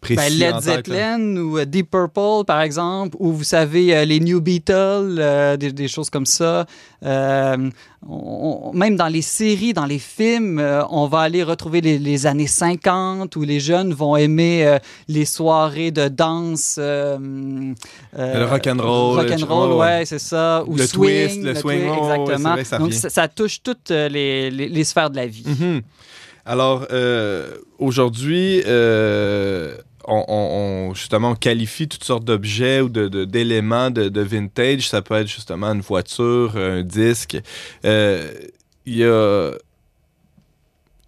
[0.02, 0.39] précis.
[0.39, 0.64] ben, en Led.
[0.64, 5.58] Zeppelin ou euh, Deep Purple, par exemple, ou vous savez, euh, les New Beatles, euh,
[5.58, 6.66] des, des choses comme ça.
[7.04, 7.70] On-
[8.08, 12.47] on- même dans les séries, dans les films, on va aller retrouver les, les années
[12.47, 14.78] 50 où les jeunes vont aimer
[15.10, 16.76] les soirées de danse.
[16.80, 17.74] Le
[18.45, 20.64] rock'n'roll, Rock'n'roll, ouais, ouais, c'est ça.
[20.66, 21.28] Ou Le swing.
[21.28, 22.52] twist, le swing, twist, ouais, ouais, c'est exactement.
[22.54, 25.43] vrai que ça Donc, ça, ça touche toutes les, les- les sphères de la vie.
[25.45, 25.82] Mhm.
[26.45, 29.76] Alors, euh, aujourd'hui, euh,
[30.10, 34.22] on, on- on- justement, on qualifie toutes sortes d'objets ou de- de- d'éléments de, de
[34.22, 34.89] vintage.
[34.89, 37.38] Ça peut être justement une voiture, un disque.
[37.86, 38.32] Euh,
[38.86, 39.51] Il y a...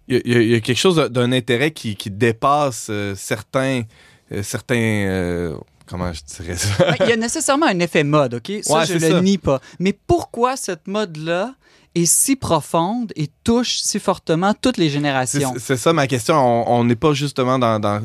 [0.08, 2.10] Il y, a- il y a- il y a quelque chose d'un intérêt qui, qui
[2.10, 3.82] dépasse euh, certains,
[4.32, 6.90] euh, certains euh, comment je dirais ça?
[6.90, 8.52] Ouais, Il y a nécessairement un effet mode, OK?
[8.62, 9.20] Ça, Ouais, je le ça.
[9.20, 9.60] nie pas.
[9.78, 11.54] Mais pourquoi cette mode-là
[11.94, 15.54] est si profonde et touche si fortement toutes les générations?
[15.58, 16.34] c'est ça ma question.
[16.70, 18.00] On- n'est pas justement dans, dans,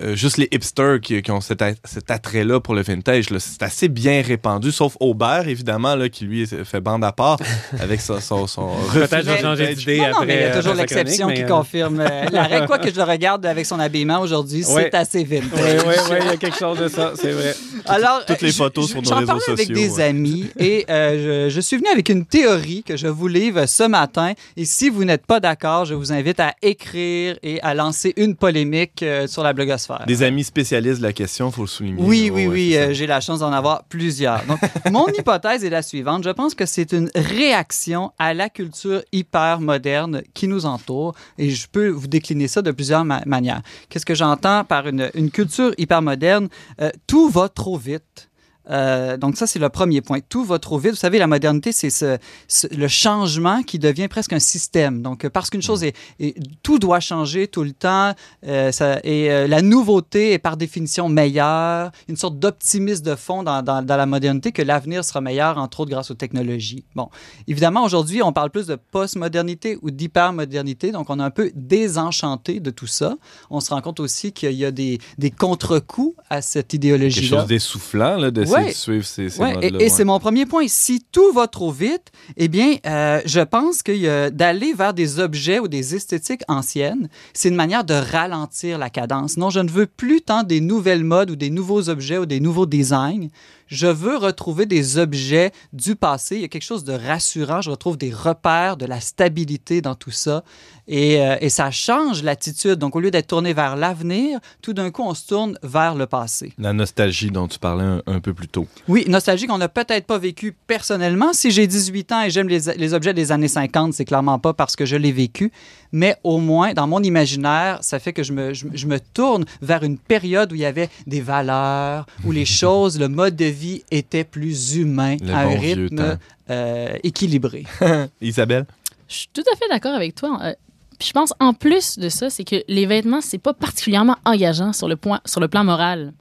[0.00, 3.26] euh, juste les hipsters qui, qui ont cet, a- cet attrait-là pour le vintage.
[3.38, 7.38] C'est assez bien répandu, sauf Aubert, évidemment, là, qui lui fait bande à part
[7.80, 10.26] avec son, son, son Peut-être changer d'idée non, après.
[10.26, 12.66] mais il y a euh, toujours sa l'exception qui euh, confirme euh, la règle.
[12.66, 14.90] Quoi que je le regarde avec son habillement aujourd'hui, Ouais.
[14.92, 15.50] c'est assez vintage.
[15.54, 17.54] Oui, oui, oui, il y a quelque chose de ça, c'est vrai.
[17.86, 20.02] Alors, Toutes les je- photos je- sur nos j'en réseaux parlais avec sociaux, des ouais.
[20.04, 23.84] amis et euh, je, je suis venu avec une théorie que je vous livre ce
[23.84, 24.32] matin.
[24.56, 28.34] Et si vous n'êtes pas d'accord, je vous invite à écrire et à lancer une
[28.36, 30.04] polémique euh, sur la blogosphère.
[30.06, 32.02] Des amis spécialistes de la question, faut le souligner.
[32.02, 34.44] Oui, oui, oui, euh, j'ai la chance d'en avoir plusieurs.
[34.46, 34.58] Donc,
[34.90, 36.24] mon hypothèse est la suivante.
[36.24, 41.50] Je pense que c'est une réaction à la culture hyper moderne qui nous entoure et
[41.50, 43.62] je peux vous décliner ça de plusieurs ma- manières.
[43.88, 46.48] Qu'est-ce que j'entends par une, une culture hyper moderne?
[46.80, 48.28] Euh, tout va trop vite.
[48.70, 50.18] Euh, donc ça, c'est le premier point.
[50.28, 50.92] Tout va trop vite.
[50.92, 55.02] Vous savez, la modernité, c'est ce, ce- le changement qui devient presque un système.
[55.02, 58.12] Donc, euh, parce qu'une chose est, est- Tout doit changer tout le temps.
[58.46, 61.90] euh, ça- et euh, la nouveauté est par définition meilleure.
[62.08, 65.80] Une sorte d'optimisme de fond dans, dans- dans la modernité que l'avenir sera meilleur, entre
[65.80, 66.84] autres grâce aux technologies.
[66.94, 67.08] Bon,
[67.48, 70.90] évidemment, aujourd'hui, on parle plus de post-modernité ou d'hyper-modernité.
[70.92, 73.16] Donc, on est un peu désenchanté de tout ça.
[73.50, 77.38] On se rend compte aussi qu'il y a des, des contre-coups à cette Quelque idéologie-là.
[77.40, 78.68] chose d'essoufflant, là, d'essayer Ouais.
[78.68, 79.78] de suivre ces, ces Ouais, modes-là.
[79.80, 80.64] et, et c'est mon premier point.
[80.68, 85.18] Si tout va trop vite, eh bien, euh, je pense que euh, d'aller vers des
[85.20, 89.36] objets ou des esthétiques anciennes, c'est une manière de ralentir la cadence.
[89.36, 92.40] Non, je ne veux plus tant des nouvelles modes ou des nouveaux objets ou des
[92.40, 93.28] nouveaux designs.
[93.66, 96.36] Je veux retrouver des objets du passé.
[96.36, 97.60] Il y a quelque chose de rassurant.
[97.60, 100.44] Je retrouve des repères, de la stabilité dans tout ça.
[100.86, 102.74] Et, euh, et ça change l'attitude.
[102.74, 106.06] Donc, au lieu d'être tourné vers l'avenir, tout d'un coup, on se tourne vers le
[106.06, 106.52] passé.
[106.58, 108.66] La nostalgie dont tu parlais un, un peu plus tôt.
[108.88, 111.32] Oui, nostalgie qu'on n'a peut-être pas vécu personnellement.
[111.32, 114.52] Si j'ai 18 ans et j'aime les, les objets des années 50, c'est clairement pas
[114.52, 115.52] parce que je l'ai vécu,
[115.94, 119.44] mais au moins, dans mon imaginaire, ça fait que je me, je, je me tourne
[119.62, 123.44] vers une période où il y avait des valeurs, où les choses, le mode de
[123.44, 126.18] vie était plus humain, Le à un bon rythme
[126.50, 127.64] euh, équilibré.
[128.20, 128.66] Isabelle?
[129.06, 130.36] Je suis tout à fait d'accord avec toi.
[130.42, 130.54] Euh,
[130.98, 134.72] puis je pense, en plus de ça, c'est que les vêtements, c'est pas particulièrement engageant
[134.72, 136.12] sur le, point, sur le plan moral.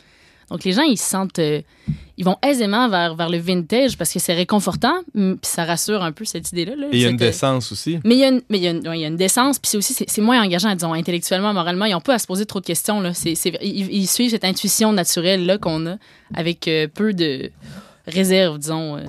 [0.54, 1.40] Donc, les gens, ils se sentent.
[1.40, 1.62] euh,
[2.16, 6.12] ils vont aisément vers, vers le vintage parce que c'est réconfortant, puis ça rassure un
[6.12, 6.76] peu cette idée-là.
[6.76, 8.00] là, Et il y a une décence aussi.
[8.06, 9.18] Mais il y a une, mais il y a une, ouais, il y a une
[9.18, 11.86] décence, puis c'est aussi c'est, moins engageant, disons, intellectuellement, moralement.
[11.86, 13.02] Ils n'ont pas à se poser trop de questions.
[13.02, 13.16] Là.
[13.16, 15.96] C'est, c'est- ils, ils suivent cette intuition naturelle là, qu'on a
[16.36, 17.50] avec euh, peu de
[18.08, 18.98] réserve, disons.
[18.98, 19.02] euh.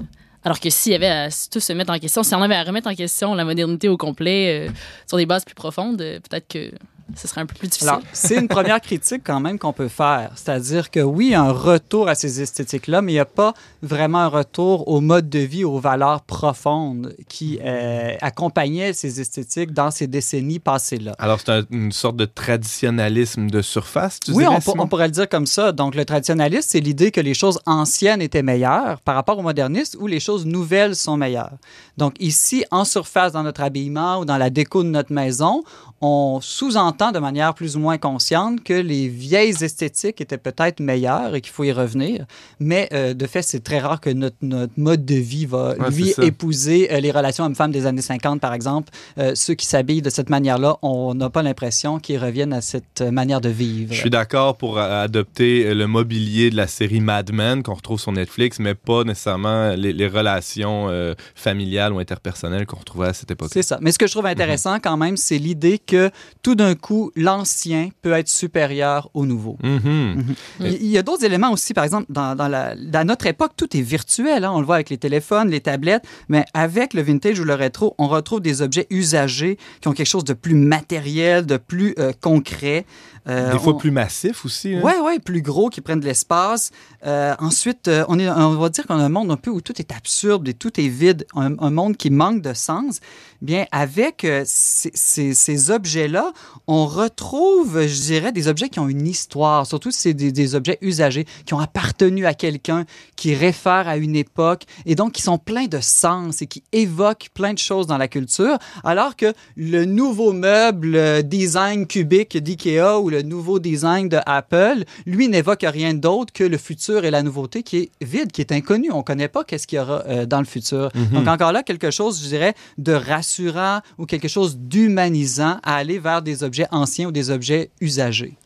[0.47, 2.64] Alors que s'il y avait à tout se mettre en question, si on avait à
[2.64, 4.72] remettre en question la modernité au complet euh,
[5.07, 6.70] sur des bases plus profondes, peut-être que
[7.16, 7.88] ce serait un peu plus difficile.
[7.88, 10.32] Alors, c'est une première critique quand même qu'on peut faire.
[10.36, 13.24] C'est-à-dire que oui, il y a un retour à ces esthétiques-là, mais il n'y a
[13.24, 13.52] pas
[13.82, 19.72] vraiment un retour au mode de vie, aux valeurs profondes qui euh, accompagnaient ces esthétiques
[19.72, 21.14] dans ces décennies passées-là.
[21.18, 24.84] Alors, c'est un- une sorte de traditionnalisme de surface, tu Oui, dirais, on, Simon?
[24.84, 25.72] on pourrait le dire comme ça.
[25.72, 29.96] Donc, le traditionnaliste, c'est l'idée que les choses anciennes étaient meilleures par rapport aux modernistes
[30.00, 31.52] où les choses nouvelles sont meilleures.
[31.98, 35.62] Donc, ici, en surface, dans notre habillement ou dans la déco de notre maison,
[36.00, 41.34] on sous-entend de manière plus ou moins consciente que les vieilles esthétiques étaient peut-être meilleures
[41.34, 42.24] et qu'il faut y revenir.
[42.61, 45.90] Mais euh, de fait, c'est très rare que notre, notre mode de vie va, Ouais,
[45.90, 48.92] lui, épouser euh, les relations hommes-femmes des années 50, par exemple.
[49.18, 53.01] Euh, ceux qui s'habillent de cette manière-là, on n'a pas l'impression qu'ils reviennent à cette
[53.03, 53.92] manière de vivre.
[53.92, 58.12] Je suis d'accord pour adopter le mobilier de la série Mad Men qu'on retrouve sur
[58.12, 60.88] Netflix, mais pas nécessairement les, les relations
[61.34, 63.51] familiales ou interpersonnelles qu'on retrouvait à cette époque.
[63.53, 63.78] C'est ça.
[63.80, 66.11] Mais ce que je trouve intéressant quand même, c'est l'idée que
[66.42, 69.57] tout d'un coup, l'ancien peut être supérieur au nouveau.
[69.62, 70.35] Mhm.
[70.61, 73.53] Il il y a d'autres éléments aussi, par exemple, dans, dans la, dans notre époque,
[73.57, 74.45] tout est virtuel.
[74.45, 74.53] hein.
[74.55, 77.95] On le voit avec les téléphones, les tablettes, mais avec le vintage ou le rétro,
[77.99, 82.12] on retrouve des objets usagés qui ont quelque chose de plus matériel, de plus euh,
[82.20, 82.85] concret.
[83.26, 84.74] Euh, Des fois on- plus massif aussi.
[84.74, 84.82] hein?
[84.82, 86.70] Ouais, ouais, plus gros, qui prennent de l'espace.
[87.06, 89.60] Euh, ensuite, euh, on, est, on va dire qu'on a un monde un peu où
[89.62, 93.00] tout est absurde et tout est vide, un, un monde qui manque de sens.
[93.40, 96.32] Bien, avec euh, ces, ces- ces objets-là,
[96.66, 99.66] on retrouve, je dirais, des objets qui ont une histoire.
[99.66, 102.84] Surtout si c'est des, des objets usagés, qui ont appartenu à quelqu'un,
[103.16, 107.28] qui réfèrent à une époque, et donc qui sont pleins de sens et qui évoquent
[107.34, 113.10] plein de choses dans la culture, alors que le nouveau meuble design cubique d'IKEA ou
[113.14, 117.62] le nouveau design de Apple, lui n'évoque rien d'autre que le futur et la nouveauté
[117.62, 118.90] qui est vide, qui est inconnu.
[118.92, 120.90] On ne connaît pas qu'est-ce qu'il y aura euh, dans le futur.
[121.12, 125.98] Donc encore là, quelque chose, je dirais, de rassurant ou quelque chose d'humanisant à aller
[125.98, 128.36] vers des objets anciens ou des objets usagés.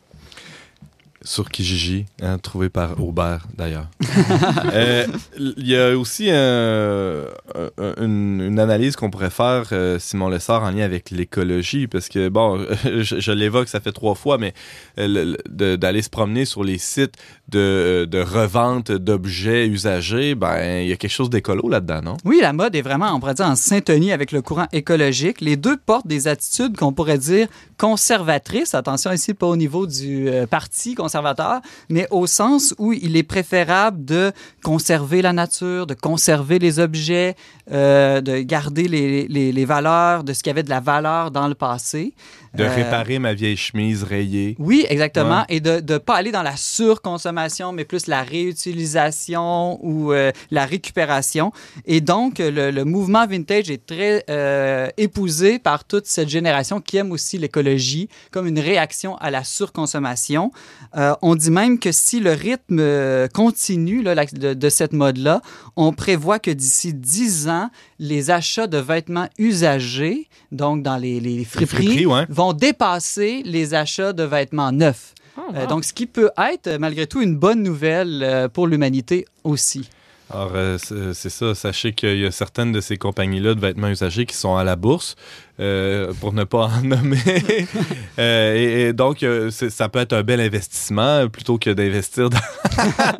[1.23, 3.87] Sur Kijiji, hein, trouvé par Aubert d'ailleurs.
[4.73, 5.05] Euh,
[5.37, 7.25] Il y a aussi un-
[7.77, 12.07] un- une, une analyse qu'on pourrait faire, euh, Simon Lessard, en lien avec l'écologie, parce
[12.09, 14.53] que, bon, je, je l'évoque, ça fait trois fois, mais
[14.99, 17.15] euh, d'aller se promener sur les sites
[17.49, 22.17] de, de revente d'objets usagés, ben, il y a quelque chose d'écolo là-dedans, non?
[22.25, 25.41] Oui, la mode est vraiment, on pourrait dire, en syntonie avec le courant écologique.
[25.41, 27.47] Les deux portent des attitudes qu'on pourrait dire
[27.77, 28.75] conservatrices.
[28.75, 30.95] Attention ici, pas au niveau du euh, parti
[31.89, 34.31] mais au sens où il est préférable de
[34.63, 37.35] conserver la nature, de conserver les objets,
[37.71, 41.47] euh, de garder les, les, les valeurs de ce qui avait de la valeur dans
[41.47, 42.13] le passé.
[42.55, 44.55] De Euh, réparer ma vieille chemise rayée.
[44.59, 45.41] Oui, exactement.
[45.41, 45.55] Ouais.
[45.57, 50.65] Et de ne pas aller dans la surconsommation, mais plus la réutilisation ou euh, la
[50.65, 51.51] récupération.
[51.85, 56.97] Et donc, le, le mouvement vintage est très euh, épousé par toute cette génération qui
[56.97, 60.51] aime aussi l'écologie comme une réaction à la surconsommation.
[61.21, 65.41] On dit même que si le rythme continue là, de, de cette mode-là,
[65.75, 67.69] on prévoit que d'ici 10 ans,
[67.99, 72.25] les achats de vêtements usagés, donc dans les, les friperies, friperies, ouais.
[72.29, 75.13] vont dépasser les achats de vêtements neufs.
[75.55, 79.89] Euh, donc, ce qui peut être, malgré tout, une bonne nouvelle euh, pour l'humanité aussi.
[80.31, 81.55] Alors, euh, c'est c'est ça.
[81.55, 84.75] Sachez qu'il y a certaines de ces compagnies-là de vêtements usagés qui sont à la
[84.75, 85.15] bourse,
[85.59, 87.17] euh, pour ne pas en nommer.
[88.19, 92.29] Euh, et, et donc, euh, ça peut être un bel investissement euh, plutôt que d'investir
[92.29, 92.39] dans,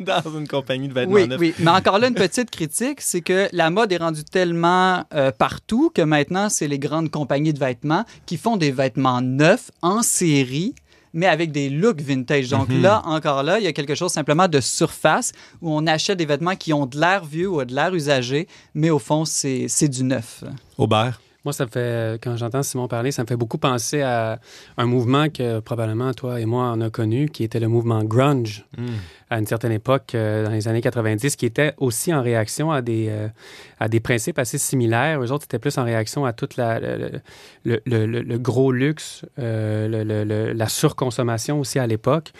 [0.00, 1.40] dans une compagnie de vêtements Oui, neufs.
[1.40, 1.54] oui.
[1.58, 5.90] Mais encore là, une petite critique, c'est que la mode est rendue tellement euh, partout
[5.94, 10.74] que maintenant, c'est les grandes compagnies de vêtements qui font des vêtements neufs en série
[11.12, 12.48] mais avec des looks vintage.
[12.50, 12.82] Donc Mhm.
[12.82, 16.26] là, encore là, il y a quelque chose simplement de surface où on achète des
[16.26, 19.88] vêtements qui ont de l'air vieux ou de l'air usagé, mais au fond, c'est c'est
[19.88, 20.44] du neuf.
[20.78, 21.20] Aubert?
[21.42, 24.38] Moi, ça me fait, quand j'entends Simon parler, ça me fait beaucoup penser à
[24.76, 28.66] un mouvement que probablement toi et moi on a connu, qui était le mouvement grunge
[29.30, 32.82] à une certaine époque, euh, dans les années 90, qui était aussi en réaction à
[32.82, 33.28] des, euh,
[33.78, 35.22] à des principes assez similaires.
[35.22, 37.10] Eux autres, c'était plus en réaction à toute la, le,
[37.64, 42.32] le- le- gros luxe, euh, la surconsommation aussi à l'époque.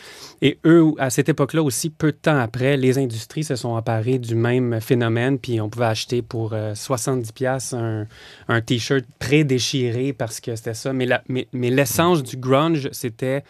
[0.43, 4.18] Et eux, à cette époque-là aussi, peu de temps après, les industries se sont emparées
[4.18, 8.07] du même phénomène, puis on pouvait acheter pour euh, 70 pièces un,
[8.49, 10.93] un T-shirt pré-déchiré parce que c'était ça.
[10.93, 13.45] Mais la- mais- mais l'essence du grunge, c'était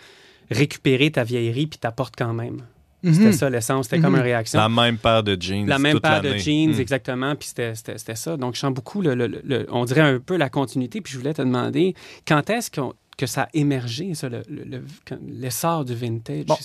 [0.51, 2.59] récupérer ta vieillerie puis t'apportes quand même.
[3.03, 3.33] C'était Mhm.
[3.33, 4.19] ça l'essence, c'était comme Mhm.
[4.19, 4.59] une réaction.
[4.59, 5.67] La même paire de jeans.
[5.67, 6.81] La même toute paire de jeans, Hmm.
[6.81, 7.35] exactement.
[7.37, 8.37] Puis c'était- ça.
[8.37, 11.01] Donc, je sens beaucoup, le, le- le- on dirait un peu la continuité.
[11.01, 11.95] Puis je voulais te demander,
[12.27, 14.83] quand est-ce qu'on- que ça a émergé, ça, le- le-
[15.29, 16.47] l'essor du vintage?
[16.47, 16.57] Bon,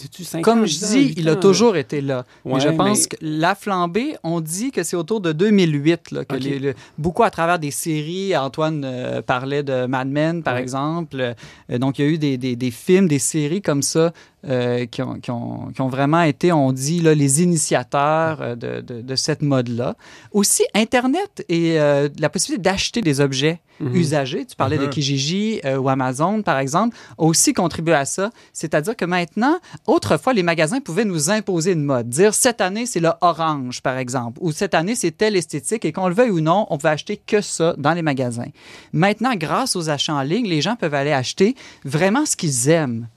[0.41, 2.25] Comme je ans, dis, il a toujours été là.
[2.45, 6.11] Ouais, mais je pense mais- que la flambée, on dit que c'est autour de 2008
[6.11, 8.35] là, que les- beaucoup à travers des séries.
[8.37, 10.61] Antoine euh, parlait de Mad Men, par Ouais.
[10.61, 11.17] exemple.
[11.69, 14.13] Euh, donc, il y a eu des, des- des films, des séries comme ça
[14.47, 18.55] euh, qui, ont, qui ont- qui ont vraiment été, on dit, là, les initiateurs euh,
[18.55, 19.95] de, de- de cette mode-là.
[20.31, 23.95] Aussi, Internet et euh, la possibilité d'acheter des objets Mhm.
[23.95, 24.45] usagés.
[24.45, 24.89] Tu parlais de Mhm.
[24.89, 28.29] Kijiji euh, ou Amazon, par exemple, aussi contribué à ça.
[28.53, 32.07] C'est-à-dire que maintenant, autrefois, les magasins pouvaient nous imposer une mode.
[32.07, 35.91] Dire cette année, c'est le orange, par exemple, ou cette année, c'est telle esthétique, et
[35.91, 38.47] qu'on le veuille ou non, on pouvait acheter que ça dans les magasins.
[38.93, 43.07] Maintenant, grâce aux achats en ligne, les gens peuvent aller acheter vraiment ce qu'ils aiment.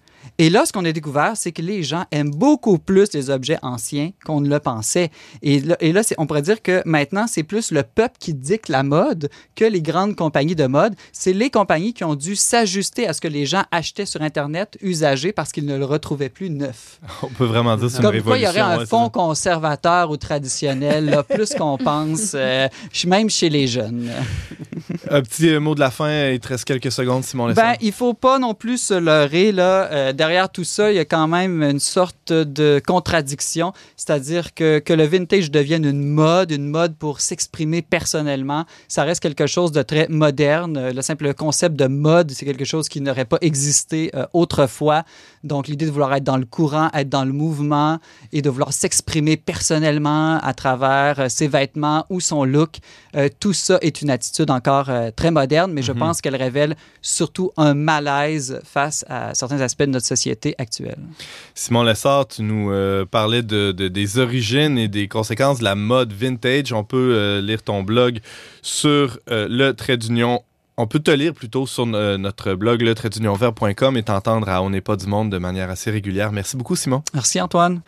[0.40, 3.58] Et là, ce qu'on a découvert, c'est que les gens aiment beaucoup plus les objets
[3.62, 5.10] anciens qu'on ne le pensait.
[5.42, 8.34] Et là, et là c'est- on pourrait dire que maintenant, c'est plus le peuple qui
[8.34, 10.94] dicte la mode que les grandes compagnies de mode.
[11.12, 14.78] C'est les compagnies qui ont dû s'ajuster à ce que les gens achetaient sur Internet
[14.80, 17.00] usagé parce qu'ils ne le retrouvaient plus neuf.
[17.22, 18.30] On peut vraiment dire c'est une Comme révolution.
[18.30, 22.68] quoi, il y aurait un ouais, fond conservateur ou traditionnel, là, plus qu'on pense, euh,
[23.06, 24.08] même chez les jeunes.
[25.10, 26.28] Un petit euh, mot de la fin.
[26.28, 27.72] Il te reste quelques secondes, Simon Lessard.
[27.72, 29.52] Ben, il faut pas non plus se leurrer.
[29.52, 29.90] Là.
[29.90, 33.72] Euh, derrière tout ça, il y a quand même une sorte de contradiction.
[33.96, 39.20] C'est-à-dire que, que le vintage devienne une mode, une mode pour s'exprimer personnellement, ça reste
[39.22, 40.76] quelque chose de très moderne.
[40.76, 45.04] Euh, Le simple concept de mode, c'est quelque chose qui n'aurait pas existé euh, autrefois.
[45.44, 47.98] Donc, l'idée de vouloir être dans le courant, être dans le mouvement
[48.32, 52.76] et de vouloir s'exprimer personnellement à travers euh, ses vêtements ou son look,
[53.16, 55.98] euh, tout ça est une attitude encore très moderne, mais je Mhm.
[55.98, 60.17] pense qu'elle révèle surtout un malaise face à certains aspects de notre société
[60.58, 60.98] actuelle.
[61.54, 65.74] Simon Lessard, tu nous euh, parlais de, de- des origines et des conséquences de la
[65.74, 66.72] mode vintage.
[66.72, 68.18] On peut euh, lire ton blog
[68.62, 70.42] sur euh, le trait d'union.
[70.76, 74.70] On peut te lire plutôt sur notre blog le trait d'unionvert.com et t'entendre à On
[74.70, 76.30] n'est pas du monde de manière assez régulière.
[76.30, 77.02] Merci beaucoup, Simon.
[77.14, 77.80] Merci Antoine.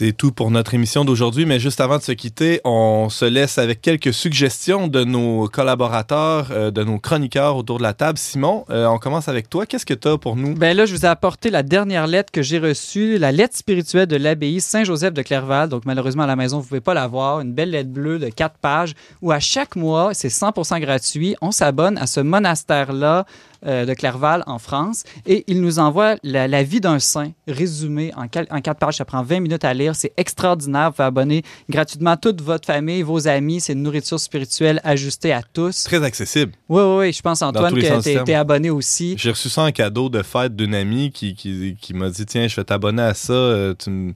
[0.00, 3.58] C'est tout pour notre émission d'aujourd'hui, mais juste avant de se quitter, on se laisse
[3.58, 8.16] avec quelques suggestions de nos collaborateurs, euh, de nos chroniqueurs autour de la table.
[8.16, 9.66] Simon, euh, on commence avec toi.
[9.66, 10.54] Qu'est-ce que tu as pour nous?
[10.54, 14.06] Ben là, je vous ai apporté la dernière lettre que j'ai reçue, la lettre spirituelle
[14.06, 15.68] de l'abbaye Saint-Joseph de Clerval.
[15.68, 17.40] Donc, malheureusement, à la maison, vous ne pouvez pas la voir.
[17.40, 21.50] Une belle lettre bleue de quatre pages où à chaque mois, c'est 100 gratuit, on
[21.50, 23.26] s'abonne à ce monastère-là
[23.66, 28.12] euh, de Clerval en France et il nous envoie la, la vie d'un saint résumé
[28.16, 28.96] en, quatre pages.
[28.96, 29.94] Ça prend 20 minutes à lire.
[29.96, 30.90] C'est extraordinaire.
[30.90, 33.60] Vous pouvez abonner gratuitement toute votre famille, vos amis.
[33.60, 35.84] C'est une nourriture spirituelle ajustée à tous.
[35.84, 36.52] Très accessible.
[36.68, 37.12] Oui, oui, oui.
[37.12, 37.80] Je pense, Antoine, que
[38.24, 39.14] tu es, abonné aussi.
[39.18, 42.46] J'ai reçu ça en cadeau de fête d'une amie qui, qui, qui m'a dit Tiens,
[42.46, 44.14] je vais t'abonner à ça, euh, tu, me-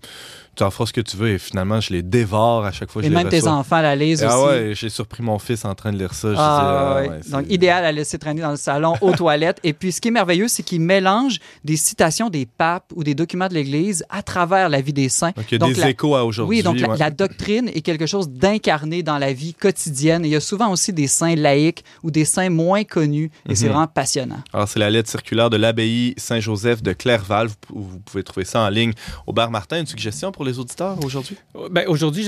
[0.54, 1.30] tu en feras ce que tu veux.
[1.30, 3.80] Et finalement, je les dévore à chaque fois que Et je les même tes enfants
[3.80, 4.34] la lisent Et aussi.
[4.38, 6.32] Ah ouais, j'ai surpris mon fils en train de lire ça.
[6.32, 7.30] Je Ah, disais, ah ouais.
[7.42, 9.58] Donc, idéal à laisser traîner dans le salon, aux toilettes.
[9.64, 13.14] Et puis, ce qui est merveilleux, c'est qu'il mélange des citations des papes ou des
[13.14, 15.32] documents de l'Église à travers la vie des saints.
[15.36, 16.58] Donc, il y a Donc, des la- échos à aujourd'hui.
[16.58, 16.98] Oui, donc la, ouais.
[16.98, 20.24] la doctrine est quelque chose d'incarné dans la vie quotidienne.
[20.24, 23.30] Et il y a souvent aussi des saints laïcs ou des saints moins connus.
[23.48, 23.72] Et c'est Mhm.
[23.72, 24.40] vraiment passionnant.
[24.52, 27.48] Alors, c'est la lettre circulaire de l'abbaye Saint-Joseph de Clairval.
[27.48, 28.92] Vous, pou- vous pouvez trouver ça en ligne
[29.26, 29.80] au bar Martin.
[29.80, 31.36] Une suggestion pour les auditeurs aujourd'hui?
[31.70, 32.26] Ben, Aujourd'hui,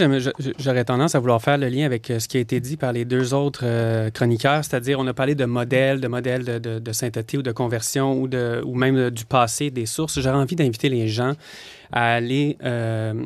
[0.58, 2.92] j'aurais tendance à vouloir faire le lien avec euh, ce qui a été dit par
[2.92, 6.92] les deux autres euh, chroniqueurs, c'est-à-dire on a parlé de modèles, de modèles de, de-
[6.92, 10.20] sainteté ou de conversion ou, de, ou même euh, du passé, des sources.
[10.20, 11.32] J'aurais envie d'inviter les gens
[11.93, 13.24] à aller, euh,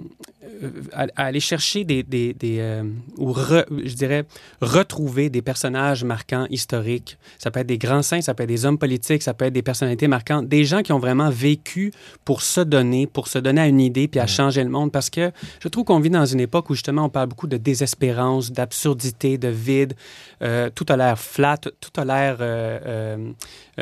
[0.93, 2.83] à, à aller chercher des, des, des, euh,
[3.17, 4.25] ou re- je dirais
[4.61, 7.19] retrouver des personnages marquants historiques.
[7.39, 9.53] Ça peut être des grands saints, ça peut être des hommes politiques, ça peut être
[9.53, 11.93] des personnalités marquantes, des gens qui ont vraiment vécu
[12.25, 14.91] pour se donner, pour se donner à une idée puis à changer le monde.
[14.93, 15.31] Parce que
[15.61, 19.39] je trouve qu'on vit dans une époque où justement on parle beaucoup de désespérance, d'absurdité,
[19.39, 19.95] de vide.
[20.41, 22.39] Euh, tout a l'air flat, tout a l'air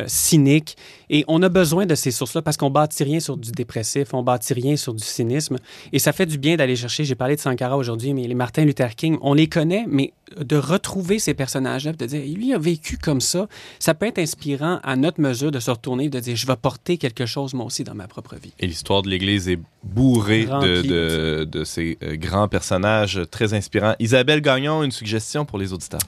[0.07, 0.77] cynique.
[1.09, 4.23] Et on a besoin de ces sources-là parce qu'on bâtit rien sur du dépressif, on
[4.23, 5.59] bâtit rien sur du cynisme.
[5.93, 8.65] Et ça fait du bien d'aller chercher, j'ai parlé de Sankara aujourd'hui, mais les Martin
[8.65, 12.99] Luther King, on les connaît, mais de retrouver ces personnages-là, de dire, lui a vécu
[12.99, 13.47] comme ça,
[13.79, 16.57] ça peut être inspirant à notre mesure de se retourner et de dire, je vais
[16.57, 18.53] porter quelque chose moi aussi dans ma propre vie.
[18.59, 23.95] Et l'histoire de l'Église est bourrée de, de, de ces euh, grands personnages très inspirants.
[24.01, 26.01] Isabelle Gagnon, une suggestion pour les auditeurs?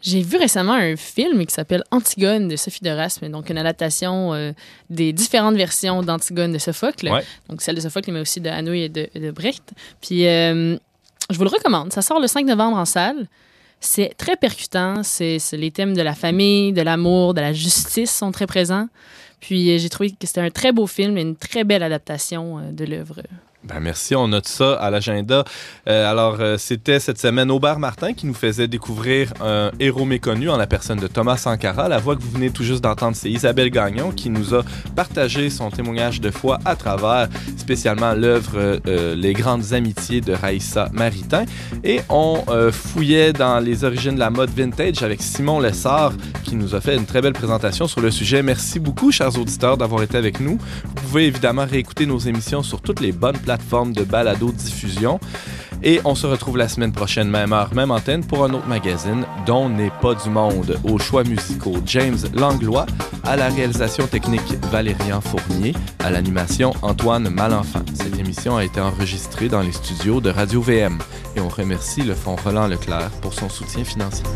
[0.00, 4.32] J'ai vu récemment un film qui s'appelle Antigone de Sophie de Rasme, donc une adaptation
[4.32, 4.52] euh,
[4.90, 7.10] des différentes versions d'Antigone de Sophocle.
[7.10, 7.24] Ouais.
[7.48, 9.72] Donc celle de Sophocle, mais aussi de Hanouille et de, de Brecht.
[10.00, 10.76] Puis euh,
[11.30, 11.92] je vous le recommande.
[11.92, 13.26] Ça sort le 5 novembre en salle.
[13.80, 15.02] C'est très percutant.
[15.02, 18.88] C'est les thèmes de la famille, de l'amour, de la justice sont très présents.
[19.40, 22.72] Puis euh, j'ai trouvé que c'était un très beau film et une très belle adaptation
[22.72, 23.20] de l'œuvre.
[23.64, 25.42] Ben merci, on note ça à l'agenda.
[25.88, 30.48] Euh, alors, euh, c'était cette semaine Aubert Martin qui nous faisait découvrir un héros méconnu
[30.48, 31.88] en la personne de Thomas Sankara.
[31.88, 34.62] La voix que vous venez tout juste d'entendre, c'est Isabelle Gagnon qui nous a
[34.94, 40.88] partagé son témoignage de foi à travers spécialement l'œuvre euh, Les grandes amitiés de Raïssa
[40.92, 41.44] Maritain.
[41.82, 46.12] Et on euh, fouillait dans les origines de la mode vintage avec Simon Lessard
[46.44, 48.40] qui nous a fait une très belle présentation sur le sujet.
[48.40, 50.58] Merci beaucoup, chers auditeurs, d'avoir été avec nous.
[50.84, 55.18] Vous pouvez évidemment réécouter nos émissions sur toutes les bonnes plateformes de balado-diffusion.
[55.82, 59.24] Et on se retrouve la semaine prochaine, même heure, même antenne, pour un autre magazine
[59.46, 60.78] dont n'est pas du monde.
[60.84, 62.84] Aux choix musicaux, James Langlois,
[63.24, 67.80] à la réalisation technique, Valérian Fournier, à l'animation, Antoine Malenfant.
[67.94, 70.98] Cette émission a été enregistrée dans les studios de Radio VM
[71.34, 74.26] et on remercie le Fonds Roland Leclerc pour son soutien financier.